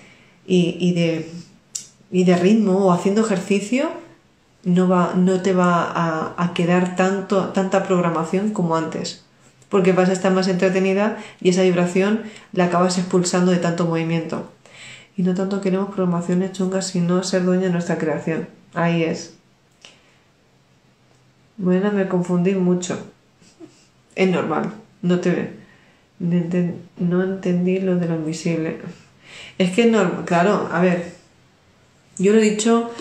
[0.45, 1.30] y, de,
[2.14, 3.89] y de ritmo o haciendo ejercicio,
[4.64, 9.26] no, va, no te va a, quedar tanto, tanta programación como antes,
[9.69, 12.23] porque vas a estar más entretenida y esa vibración
[12.53, 14.52] la acabas expulsando de tanto movimiento.
[15.15, 18.48] Y no tanto queremos programaciones chungas, sino ser dueña de nuestra creación.
[18.73, 19.34] Ahí es.
[21.57, 22.99] Bueno, me confundí mucho.
[24.15, 24.72] Es normal,
[25.02, 25.57] no te
[26.19, 28.77] no entendí lo de lo invisible.
[29.57, 31.14] Es que no, claro, a ver,
[32.18, 32.91] yo lo he dicho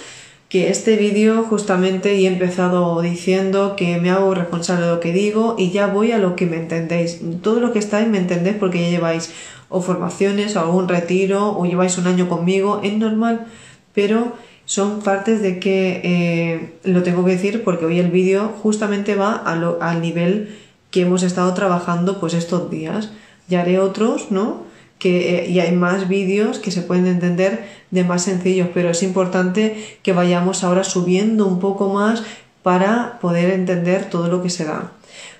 [0.49, 5.57] que este vídeo justamente he empezado diciendo que me hago responsable de lo que digo
[5.59, 7.21] y ya voy a lo que me entendéis.
[7.43, 9.33] Todo lo que estáis me entendéis porque ya lleváis
[9.69, 13.47] o formaciones o algún retiro o lleváis un año conmigo, es normal,
[13.93, 19.17] pero son partes de que eh, lo tengo que decir porque hoy el vídeo justamente
[19.17, 20.57] va al nivel
[20.91, 23.11] que hemos estado trabajando pues estos días.
[23.49, 24.66] Ya haré otros, ¿no?
[24.99, 29.03] Que, eh, y hay más vídeos que se pueden entender de más sencillos, pero es
[29.03, 32.23] importante que vayamos ahora subiendo un poco más
[32.63, 34.93] para poder entender todo lo que se da.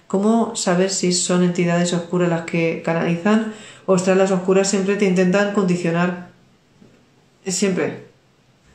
[0.07, 3.55] ¿Cómo saber si son entidades oscuras las que canalizan?
[3.87, 6.29] Ostras, las oscuras siempre te intentan condicionar.
[7.47, 8.05] Siempre.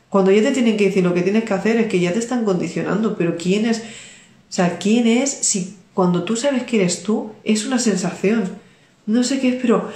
[0.08, 2.18] Cuando ya te tienen que decir lo que tienes que hacer es que ya te
[2.18, 3.78] están condicionando, pero ¿quién es?
[3.78, 8.44] O sea, ¿quién es si cuando tú sabes que eres tú, es una sensación.
[9.04, 9.90] No sé qué es, pero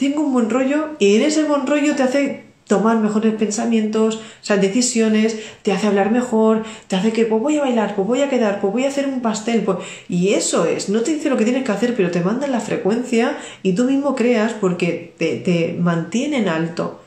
[0.00, 4.20] tengo un buen rollo y en ese buen rollo te hace tomar mejores pensamientos, o
[4.40, 8.22] sea, decisiones, te hace hablar mejor, te hace que pues voy a bailar, pues voy
[8.22, 9.78] a quedar, pues voy a hacer un pastel, pues...
[10.08, 12.60] y eso es, no te dice lo que tienes que hacer, pero te manda la
[12.60, 17.00] frecuencia y tú mismo creas porque te, te mantiene en alto.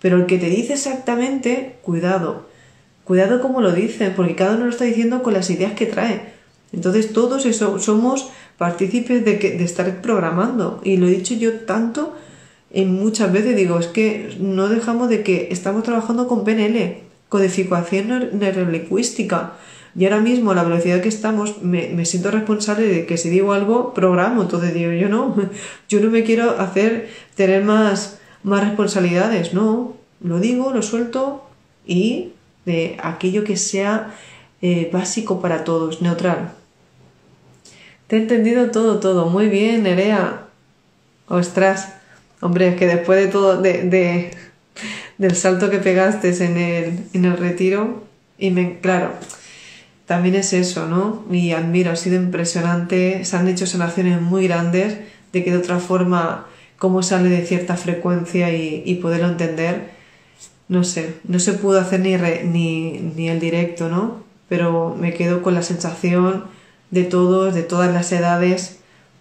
[0.00, 2.46] Pero el que te dice exactamente, cuidado,
[3.04, 6.22] cuidado como lo dicen, porque cada uno lo está diciendo con las ideas que trae.
[6.72, 10.80] Entonces todos eso, somos partícipes de, que, de estar programando.
[10.84, 12.14] Y lo he dicho yo tanto
[12.72, 16.98] en muchas veces, digo, es que no dejamos de que estamos trabajando con PNL,
[17.28, 19.54] codificación neurolingüística.
[19.96, 23.28] Y ahora mismo, a la velocidad que estamos, me, me, siento responsable de que si
[23.28, 24.42] digo algo, programo.
[24.42, 25.34] Entonces digo, yo no,
[25.88, 29.96] yo no me quiero hacer tener más, más responsabilidades, no.
[30.22, 31.44] Lo digo, lo suelto
[31.86, 32.32] y
[32.66, 34.14] de aquello que sea
[34.62, 36.52] eh, básico para todos, neutral.
[38.06, 39.26] Te he entendido todo, todo.
[39.26, 40.46] Muy bien, Nerea.
[41.28, 41.99] Ostras.
[42.40, 44.30] Hombre, es que después de todo, de,
[45.18, 48.04] del salto que pegaste en el, en el retiro,
[48.38, 49.12] y me, claro,
[50.06, 51.24] también es eso, ¿no?
[51.30, 53.24] Y admiro, ha sido impresionante.
[53.24, 54.98] Se han hecho sanaciones muy grandes
[55.32, 56.46] de que de otra forma,
[56.78, 59.90] cómo sale de cierta frecuencia y, y poderlo entender,
[60.66, 64.24] no sé, no se pudo hacer ni, ni, ni el directo, ¿no?
[64.48, 66.46] Pero me quedo con la sensación
[66.90, 68.79] de todos, de todas las edades,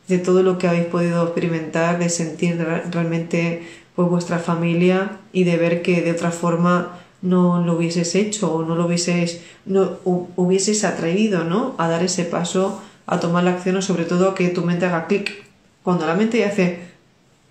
[0.10, 2.58] de todo lo que habéis podido experimentar, de sentir
[2.92, 3.64] realmente
[3.96, 8.66] pues vuestra familia y de ver que de otra forma no lo hubieses hecho o
[8.66, 11.76] no lo hubieses, no hubieses atrevido ¿no?
[11.78, 15.06] a dar ese paso, a tomar la acción o sobre todo que tu mente haga
[15.06, 15.44] clic.
[15.84, 16.80] Cuando la mente hace,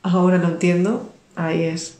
[0.03, 1.99] ahora lo entiendo, ahí es.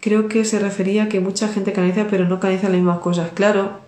[0.00, 3.30] creo que se refería a que mucha gente canaliza pero no canaliza las mismas cosas.
[3.34, 3.81] Claro,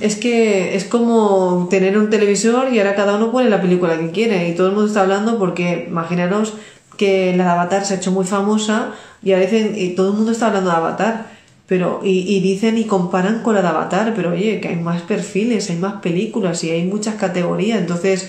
[0.00, 4.10] es que es como tener un televisor y ahora cada uno pone la película que
[4.10, 6.54] quiere y todo el mundo está hablando porque imaginaros
[6.96, 8.92] que la de Avatar se ha hecho muy famosa
[9.22, 11.34] y a veces y todo el mundo está hablando de Avatar.
[11.66, 15.00] Pero, y, y, dicen y comparan con la de Avatar, pero oye, que hay más
[15.00, 17.80] perfiles, hay más películas y hay muchas categorías.
[17.80, 18.28] Entonces,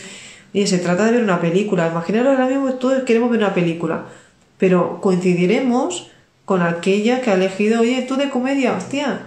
[0.53, 1.89] oye, se trata de ver una película.
[1.89, 4.05] Imaginaros ahora mismo todos queremos ver una película,
[4.57, 6.09] pero coincidiremos
[6.45, 9.19] con aquella que ha elegido, oye, tú de comedia, hostia,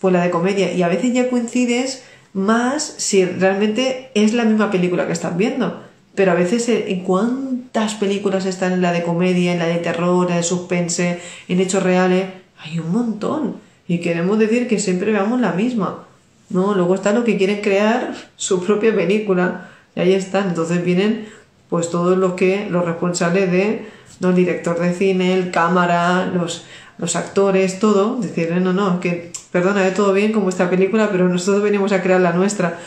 [0.00, 0.72] pues la de comedia.
[0.72, 2.02] Y a veces ya coincides
[2.32, 5.82] más si realmente es la misma película que estás viendo.
[6.14, 9.76] Pero a veces, eh, ¿en cuántas películas están en la de comedia, en la de
[9.76, 12.26] terror, en la de suspense, en hechos reales?
[12.58, 13.56] Hay un montón.
[13.86, 16.04] Y queremos decir que siempre veamos la misma.
[16.50, 19.70] No, luego está lo que quieren crear su propia película.
[19.94, 20.48] Y ahí están.
[20.48, 21.28] Entonces vienen
[21.68, 23.98] pues todos los que, los responsables de.
[24.20, 26.64] El director de cine, el cámara, los,
[26.98, 31.28] los actores, todo, decir, no, no, que perdona, de todo bien como esta película, pero
[31.28, 32.78] nosotros venimos a crear la nuestra.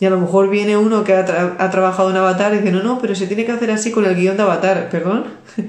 [0.00, 2.98] Y a lo mejor viene uno que ha, trabajado en Avatar y dice, no, no,
[3.00, 5.24] pero se tiene que hacer así con el guion de Avatar, perdón.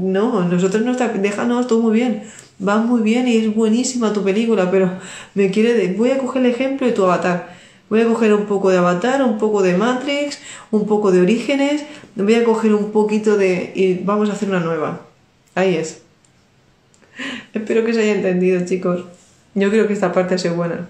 [0.00, 2.24] no, nosotros no está, déjanos todo muy bien.
[2.66, 4.90] Va muy bien y es buenísima tu película, pero
[5.34, 7.54] me quiere, voy a coger el ejemplo de tu Avatar.
[7.88, 10.38] Voy a coger un poco de Avatar, un poco de Matrix,
[10.70, 11.84] un poco de Orígenes,
[12.16, 13.72] voy a coger un poquito de...
[13.74, 15.00] y vamos a hacer una nueva.
[15.54, 16.03] Ahí es.
[17.54, 19.04] Espero que se haya entendido, chicos.
[19.54, 20.88] Yo creo que esta parte es buena.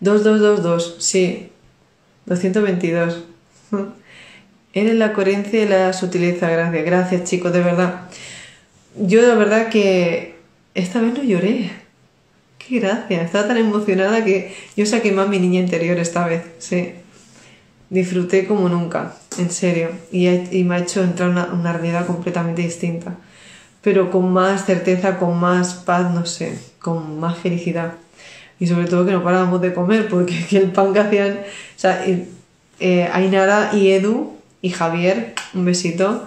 [0.00, 1.50] 2222, sí.
[2.26, 3.24] 222.
[4.72, 6.84] Eres la coherencia y la sutileza, gracias.
[6.84, 8.02] Gracias, chicos, de verdad.
[8.98, 10.36] Yo, la verdad, que
[10.74, 11.70] esta vez no lloré.
[12.58, 13.22] Qué gracia.
[13.22, 16.92] Estaba tan emocionada que yo saqué más mi niña interior esta vez, sí.
[17.88, 19.90] Disfruté como nunca, en serio.
[20.10, 20.26] Y,
[20.64, 23.16] me ha hecho entrar una realidad completamente distinta.
[23.86, 27.92] Pero con más certeza, con más paz, no sé, con más felicidad.
[28.58, 31.34] Y sobre todo que no parábamos de comer, porque el pan que hacían.
[31.34, 32.04] O sea,
[32.80, 36.24] eh, Ainara y Edu y Javier, un besito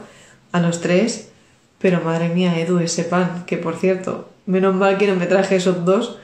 [0.53, 1.31] a los tres.
[1.79, 5.57] Pero madre mía, Edu, ese pan, que por cierto, menos mal que no me traje
[5.57, 6.17] esos dos,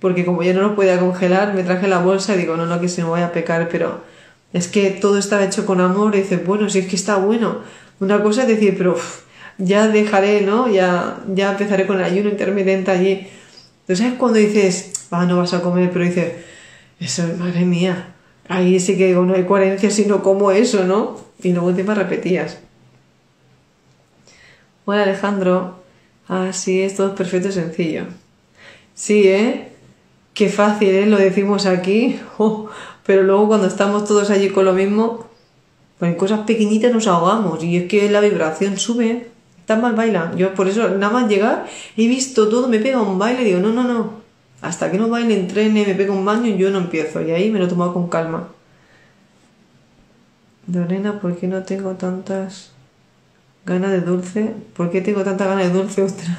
[0.00, 2.78] porque como ya no los podía congelar, me traje la bolsa y digo, no, no,
[2.78, 4.02] que si no voy a pecar, pero
[4.52, 7.60] es que todo estaba hecho con amor y dices, bueno, si es que está bueno.
[8.00, 8.98] Una cosa es decir, pero
[9.58, 10.68] ya dejaré, ¿no?
[10.68, 13.26] Ya, ya empezaré con el ayuno intermitente allí.
[13.80, 16.32] Entonces es cuando dices, ah, no vas a comer, pero dices,
[17.00, 18.14] eso, madre mía,
[18.48, 21.20] ahí sí que no hay coherencia si no como eso, ¿no?
[21.42, 22.58] Y luego encima repetías.
[24.86, 25.82] Hola Alejandro.
[26.28, 28.04] Ah, sí, es todo perfecto y sencillo.
[28.94, 29.68] Sí, ¿eh?
[30.32, 31.06] Qué fácil, ¿eh?
[31.06, 32.18] Lo decimos aquí.
[32.38, 32.68] Oh,
[33.06, 35.26] pero luego cuando estamos todos allí con lo mismo,
[35.98, 37.62] pues en cosas pequeñitas nos ahogamos.
[37.62, 39.33] Y es que la vibración sube.
[39.66, 40.32] Tan mal baila.
[40.36, 41.66] Yo por eso, nada más llegar,
[41.96, 44.24] he visto todo, me pega un baile y digo, no, no, no.
[44.60, 47.22] Hasta que no baile, entrene, me pega un baño, yo no empiezo.
[47.22, 48.48] Y ahí me lo tomo con calma.
[50.72, 52.70] Lorena, ¿por qué no tengo tantas
[53.66, 54.54] ganas de dulce?
[54.74, 56.38] ¿Por qué tengo tantas ganas de dulce, ostras?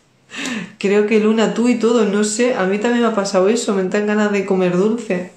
[0.78, 3.74] Creo que Luna, tú y todo, no sé, a mí también me ha pasado eso,
[3.74, 5.32] me dan ganas de comer dulce.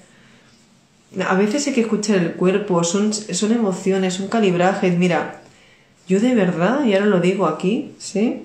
[1.26, 4.96] A veces hay que escuchar el cuerpo, son, son emociones, son calibrajes.
[4.96, 5.40] Mira,
[6.10, 8.42] yo de verdad, y ahora lo digo aquí, ¿sí?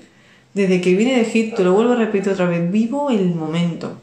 [0.53, 3.99] Desde que vine de Egipto, lo vuelvo a repetir otra vez, vivo el momento.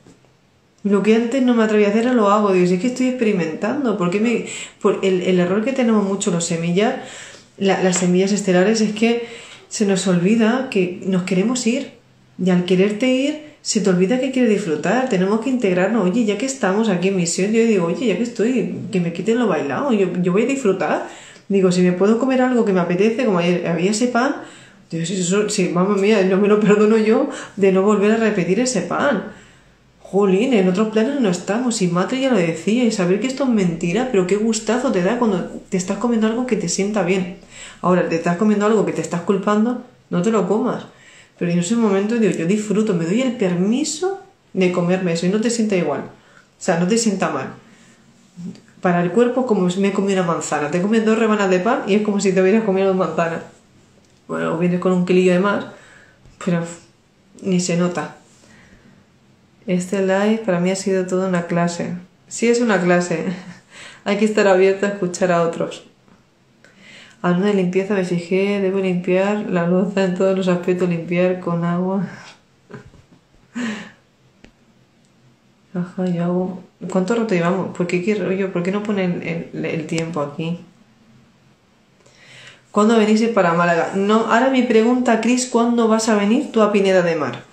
[0.82, 2.52] Lo que antes no me atrevía a hacer, lo hago.
[2.52, 3.96] Digo, si es que estoy experimentando.
[3.96, 4.46] Porque me,
[5.02, 6.96] el, error que tenemos mucho los semillas,
[7.56, 9.28] las semillas estelares, es que
[9.68, 11.92] se nos olvida que nos queremos ir.
[12.44, 15.08] Y al quererte ir, se te olvida que quieres disfrutar.
[15.08, 16.10] Tenemos que integrarnos.
[16.10, 19.12] Oye, ya que estamos aquí en misión, yo digo, oye, ya que estoy, que me
[19.12, 19.92] quiten lo bailado.
[19.92, 21.06] Yo voy a disfrutar.
[21.52, 24.36] Digo, si me puedo comer algo que me apetece, como había ese pan,
[24.90, 28.16] digo, si, eso, si mamá mía, no me lo perdono yo de no volver a
[28.16, 29.24] repetir ese pan.
[30.00, 31.82] Jolín, en otros planos no estamos.
[31.82, 35.02] Y Matre ya lo decía, y saber que esto es mentira, pero qué gustazo te
[35.02, 37.36] da cuando te estás comiendo algo que te sienta bien.
[37.82, 40.86] Ahora, te estás comiendo algo que te estás culpando, no te lo comas.
[41.38, 44.22] Pero en ese momento digo, yo disfruto, me doy el permiso
[44.54, 46.00] de comerme eso y no te sienta igual.
[46.00, 47.48] O sea, no te sienta mal.
[48.82, 50.70] Para el cuerpo, como si me comí una manzana.
[50.70, 53.42] Te comes dos rebanas de pan y es como si te hubieras comido dos manzanas.
[54.26, 55.66] Bueno, vienes con un kilillo de más,
[56.44, 56.64] pero
[57.42, 58.16] ni se nota.
[59.68, 61.94] Este live para mí ha sido toda una clase.
[62.26, 63.26] Sí es una clase.
[64.04, 65.84] Hay que estar abierto a escuchar a otros.
[67.22, 71.64] Una de limpieza me fijé, debo limpiar la loza en todos los aspectos, limpiar con
[71.64, 72.08] agua.
[75.74, 76.62] Ajá, yo hago...
[76.90, 77.74] ¿Cuánto rato llevamos?
[77.76, 78.52] ¿Por qué quiero yo?
[78.52, 80.60] ¿Por qué no ponen el, el, tiempo aquí?
[82.70, 83.92] ¿Cuándo venís para Málaga?
[83.94, 87.44] No, ahora mi pregunta, Cris, ¿cuándo vas a venir tú a Pineda de Mar?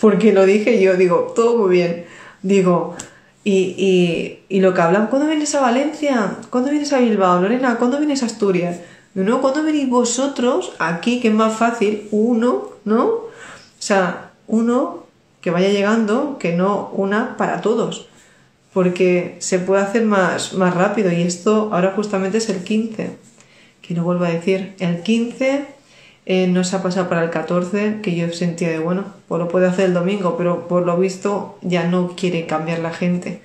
[0.00, 2.06] Porque lo dije yo, digo, todo muy bien.
[2.42, 2.94] Digo,
[3.42, 6.36] y, y, y, lo que hablan, ¿cuándo vienes a Valencia?
[6.48, 7.42] ¿Cuándo vienes a Bilbao?
[7.42, 8.80] Lorena, ¿cuándo vienes a Asturias?
[9.14, 12.08] No, ¿cuándo venís vosotros aquí, que es más fácil?
[12.10, 13.04] Uno, ¿no?
[13.04, 13.30] O
[13.78, 15.03] sea, uno
[15.44, 18.08] que vaya llegando, que no una para todos.
[18.72, 21.12] Porque se puede hacer más, más rápido.
[21.12, 23.10] Y esto ahora justamente es el 15.
[23.82, 24.74] Que no vuelvo a decir.
[24.78, 25.66] El 15
[26.24, 29.48] eh, no se ha pasado para el 14, que yo sentía de bueno, pues lo
[29.48, 33.42] puede hacer el domingo, pero por lo visto ya no quiere cambiar la gente.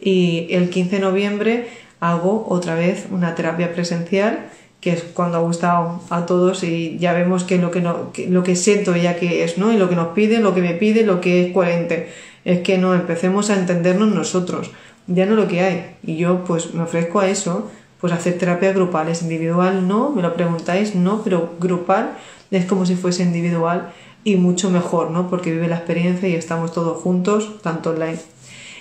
[0.00, 1.68] Y el 15 de noviembre
[2.00, 4.46] hago otra vez una terapia presencial,
[4.84, 8.42] que es cuando ha gustado a todos y ya vemos que lo que, no, lo
[8.42, 9.72] que siento ya que es, ¿no?
[9.72, 12.12] Y lo que nos pide, lo que me pide, lo que es coherente.
[12.44, 14.72] Es que no empecemos a entendernos nosotros,
[15.06, 15.96] ya no lo que hay.
[16.02, 19.22] Y yo pues me ofrezco a eso pues hacer terapias grupales.
[19.22, 22.18] Individual no, me lo preguntáis, no, pero grupal
[22.50, 23.90] es como si fuese individual
[24.22, 25.30] y mucho mejor, ¿no?
[25.30, 28.18] Porque vive la experiencia y estamos todos juntos, tanto online.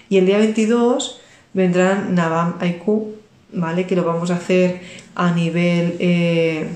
[0.10, 1.22] Y el día 22
[1.54, 3.14] vendrán Nabam Aiku,
[3.54, 3.88] ¿vale?
[3.88, 4.82] Que lo vamos a hacer
[5.16, 6.70] a nivel eh,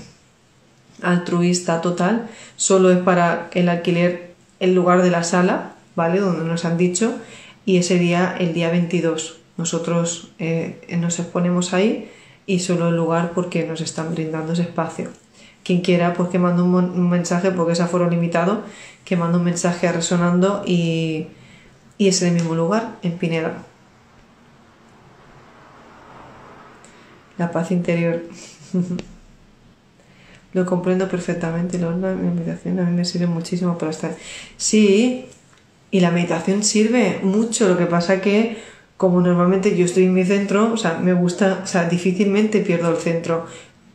[1.01, 2.29] altruista total.
[2.55, 6.19] Solo es para el alquiler el lugar de la sala, ¿vale?
[6.19, 7.15] Donde nos han dicho.
[7.65, 12.09] Y ese día, el día 22, nosotros eh, nos exponemos ahí
[12.45, 15.09] y solo el lugar porque nos están brindando ese espacio.
[15.63, 18.63] Quien quiera, pues que mande un, mensaje, porque es aforo limitado,
[19.03, 21.27] que mande un mensaje Resonando y,
[21.97, 23.65] y es el mismo lugar, en Pineda.
[27.37, 28.23] La paz interior.
[30.53, 34.15] Lo comprendo perfectamente, la meditación a mí me sirve muchísimo para estar.
[34.55, 35.25] Sí,
[35.91, 38.57] y la meditación sirve mucho, lo que pasa que
[38.97, 42.89] como normalmente yo estoy en mi centro, o sea, me gusta, o sea, difícilmente pierdo
[42.89, 43.45] el centro.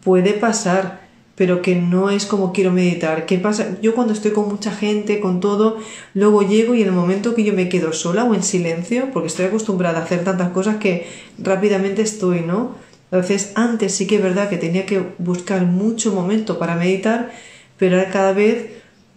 [0.04, 1.00] Puede pasar,
[1.34, 3.26] pero que no es como quiero meditar.
[3.26, 3.76] ¿Qué pasa?
[3.82, 5.78] Yo cuando estoy con mucha gente, con todo,
[6.14, 9.26] luego llego y en el momento que yo me quedo sola o en silencio, porque
[9.26, 11.08] estoy acostumbrada a hacer tantas cosas que
[11.38, 12.76] rápidamente estoy, ¿no?
[13.12, 17.30] Entonces, antes sí que es verdad que tenía que buscar mucho momento para meditar,
[17.76, 18.70] pero ahora cada vez,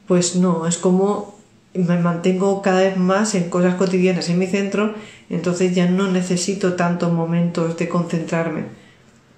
[0.05, 1.39] pues no, es como
[1.73, 4.93] me mantengo cada vez más en cosas cotidianas en mi centro,
[5.29, 8.65] entonces ya no necesito tantos momentos de concentrarme.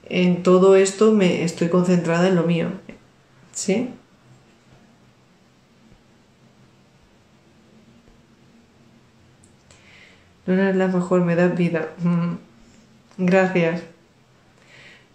[0.10, 2.70] En todo esto me estoy concentrada en lo mío.
[3.54, 3.90] ¿Sí?
[10.48, 11.90] No es la mejor, me da vida.
[12.00, 12.38] Mm.
[13.20, 13.97] Gracias.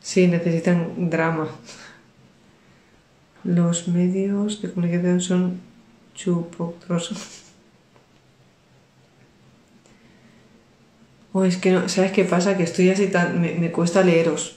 [0.02, 1.48] Sí, necesitan drama.
[3.44, 5.60] Los medios de comunicación son
[6.14, 7.12] chupotros.
[11.32, 12.56] Oh, es que no, ¿sabes qué pasa?
[12.56, 13.40] Que estoy así tan.
[13.40, 14.56] Me, cuesta leeros.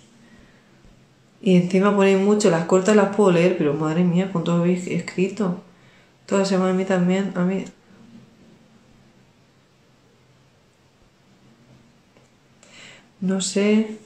[1.41, 5.61] Y encima ponéis mucho, las cortas las puedo leer, pero madre mía, ¿cuánto habéis escrito?
[6.25, 7.65] Toda semana a mí también, a mí.
[13.21, 13.97] No sé,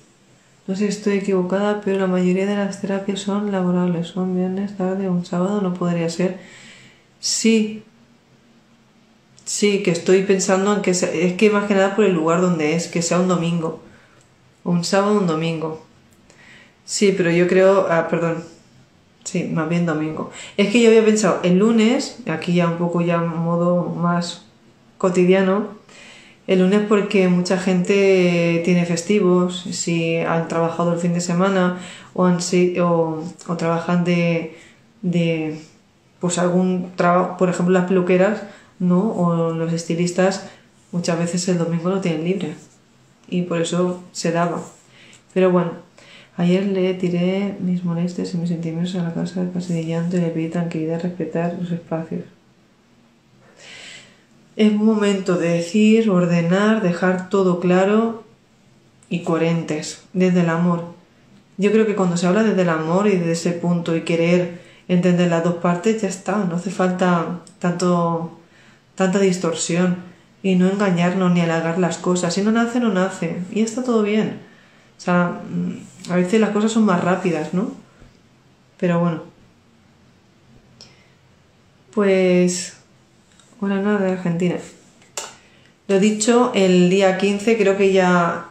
[0.69, 4.77] no sé si estoy equivocada, pero la mayoría de las terapias son laborables, son viernes,
[4.77, 6.37] tarde, un sábado, no podría ser.
[7.19, 7.81] Sí,
[9.45, 12.75] sí, que estoy pensando en que es que más que nada por el lugar donde
[12.75, 13.81] es, que sea un domingo,
[14.63, 15.83] un sábado, un domingo.
[16.85, 18.43] Sí, pero yo creo, ah, perdón,
[19.23, 20.29] sí, más bien domingo.
[20.55, 24.45] Es que yo había pensado el lunes, aquí ya un poco ya modo más
[24.99, 25.78] cotidiano,
[26.49, 31.77] el lunes porque mucha gente tiene festivos, si han trabajado el fin de semana
[32.15, 32.39] o, han,
[32.81, 34.57] o, o trabajan de,
[35.03, 35.59] de
[36.19, 38.41] pues algún trabajo, por ejemplo las peluqueras,
[38.79, 39.11] ¿no?
[39.11, 40.49] O los estilistas
[40.91, 42.55] muchas veces el domingo lo tienen libre
[43.27, 44.59] y por eso se daba.
[45.35, 45.73] Pero bueno,
[46.35, 50.29] ayer le tiré mis molestias y mis sentimientos a la casa del llanto y le
[50.29, 52.23] pedí tranquilidad, respetar los espacios.
[54.59, 58.25] Es momento de decir, ordenar, dejar todo claro
[59.09, 60.83] y coherentes, desde el amor.
[61.57, 64.59] Yo creo que cuando se habla desde el amor y desde ese punto y querer
[64.89, 68.37] entender las dos partes, ya está, no hace falta tanto,
[68.95, 69.95] tanta distorsión
[70.43, 72.33] y no engañarnos ni alargar las cosas.
[72.33, 74.41] Si no nace, no nace y está todo bien.
[74.97, 77.71] O sea, mm, a veces las cosas son más rápidas, ¿no?
[78.77, 79.23] Pero bueno.
[81.93, 82.78] Pues
[83.61, 84.55] Hola, nada de Argentina.
[85.89, 88.45] Lo dicho, el día 15 creo que ya...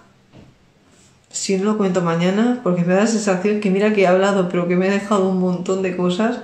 [1.31, 4.51] Si no lo cuento mañana, porque me da la sensación que mira que he hablado,
[4.51, 6.41] pero que me he dejado un montón de cosas,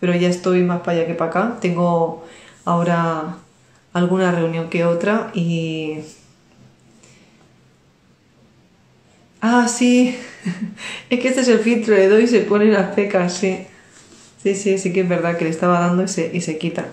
[0.00, 1.58] pero ya estoy más para allá que para acá.
[1.60, 2.24] Tengo
[2.64, 3.36] ahora
[3.92, 5.98] alguna reunión que otra y...
[9.42, 10.16] Ah, sí.
[11.10, 13.66] es que este es el filtro, le doy y se pone las pecas, sí.
[14.42, 16.86] Sí, sí, sí que es verdad que le estaba dando y se, y se quita.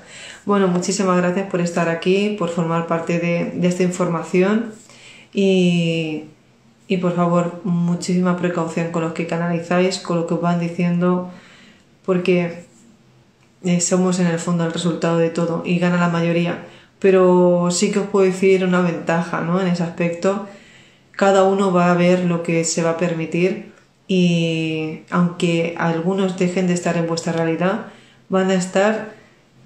[0.48, 4.72] Bueno, muchísimas gracias por estar aquí, por formar parte de, esta información
[5.34, 6.24] y,
[7.02, 11.30] por favor, muchísima precaución con lo que canalizáis, con lo que os van diciendo,
[12.06, 12.64] porque
[13.66, 16.64] eh, somos en el fondo el resultado de todo y gana la mayoría.
[17.00, 19.60] Pero sí que os puedo decir una ventaja ¿no?
[19.60, 20.48] en ese aspecto.
[21.12, 23.74] Cada uno va a ver lo que se va a permitir
[24.08, 27.88] y aunque algunos dejen de estar en vuestra realidad,
[28.30, 29.17] van a estar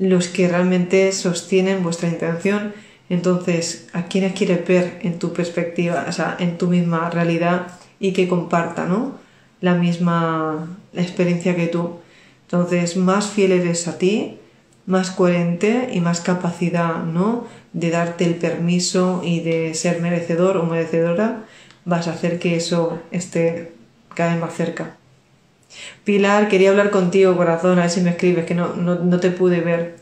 [0.02, 2.74] los que realmente sostienen vuestra intención.
[3.08, 7.68] Entonces, ¿a quiénes quieres ver en tu perspectiva, o sea, en tu misma realidad
[8.00, 9.20] y que compartan ¿no?
[9.62, 12.00] la misma experiencia que tú?
[12.46, 14.40] Entonces, más fiel eres a ti,
[14.88, 17.46] más coherente y más capacidad ¿no?
[17.74, 21.46] de darte el permiso y de ser merecedor o merecedora,
[21.86, 23.74] vas a hacer que eso esté
[24.16, 24.98] cada vez más cerca.
[26.04, 29.62] Pilar, quería hablar contigo, corazón, a ver si me escribes, que no, no, te pude
[29.62, 29.96] ver.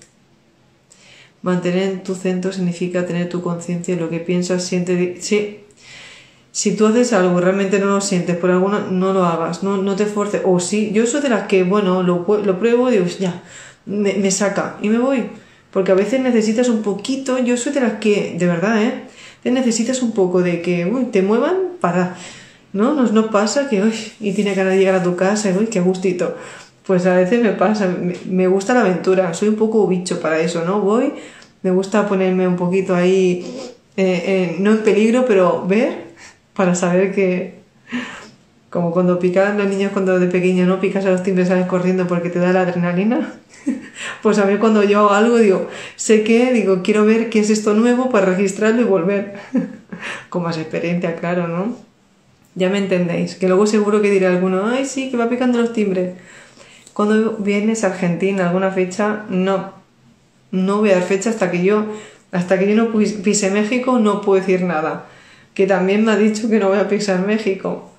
[1.41, 5.25] Mantener en tu centro significa tener tu conciencia y lo que piensas, sientes.
[5.25, 5.59] Sí,
[6.51, 9.95] si tú haces algo realmente no lo sientes por alguna, no lo hagas, no, no
[9.95, 10.41] te forces.
[10.45, 13.43] O sí, yo soy de las que, bueno, lo, lo pruebo y digo, ya,
[13.85, 15.23] me, me, saca y me voy.
[15.71, 19.03] Porque a veces necesitas un poquito, yo soy de las que, de verdad, ¿eh?
[19.43, 22.17] Te necesitas un poco de que uy, te muevan para
[22.73, 22.93] ¿no?
[22.93, 25.79] Nos no pasa que, uy, y tiene ganas de llegar a tu casa, uy, qué
[25.79, 26.35] gustito.
[26.85, 27.93] Pues a veces me pasa,
[28.25, 30.81] me, gusta la aventura, soy un poco bicho para eso, ¿no?
[30.81, 31.13] Voy,
[31.61, 33.45] me gusta ponerme un poquito ahí,
[33.95, 36.09] eh, no en peligro, pero ver
[36.53, 37.59] para saber que,
[38.69, 40.79] como cuando pican los niños cuando de pequeño, ¿no?
[40.79, 43.33] Picas a los timbres, sales corriendo porque te da la adrenalina.
[44.21, 47.49] pues a ver cuando yo hago algo, digo, sé que, digo, quiero ver qué es
[47.49, 49.35] esto nuevo para registrarlo y volver.
[50.29, 51.88] Con más experiencia, claro, ¿no?
[52.55, 53.35] Ya me entendéis.
[53.35, 56.15] Que luego seguro que dirá alguno, ay, sí, que va picando los timbres.
[56.93, 59.73] Cuando vienes a Argentina, alguna fecha, no.
[60.51, 61.85] No voy a dar fecha hasta que yo,
[62.31, 65.05] hasta que yo no pise México, no puedo decir nada.
[65.53, 67.91] Que también me ha dicho que no voy a pisar México.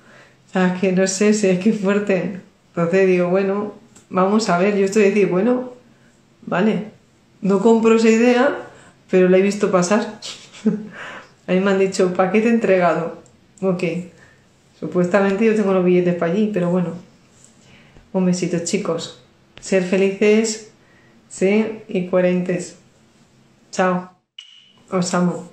[0.51, 2.41] sea, que no sé si es que fuerte.
[2.75, 3.73] Entonces digo, bueno,
[4.09, 4.77] vamos a ver.
[4.77, 5.73] Yo estoy decir, bueno,
[6.45, 6.85] vale,
[7.41, 8.67] no compro esa idea,
[9.09, 10.19] pero la he visto pasar.
[11.47, 13.21] a mí me han dicho, paquete entregado.
[13.61, 13.83] Ok.
[14.81, 16.93] Supuestamente yo tengo los billetes para allí, pero bueno.
[18.13, 19.21] Un besito, chicos.
[19.59, 20.71] Ser felices,
[21.29, 22.77] sí, y coherentes.
[23.71, 24.09] Chao.
[24.89, 25.47] Os amo.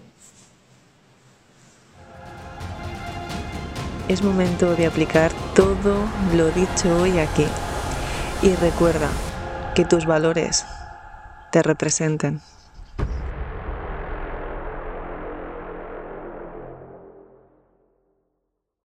[4.09, 5.94] Es momento de aplicar todo
[6.34, 7.44] lo dicho hoy aquí.
[8.40, 9.10] Y recuerda
[9.74, 10.64] que tus valores
[11.52, 12.40] te representen.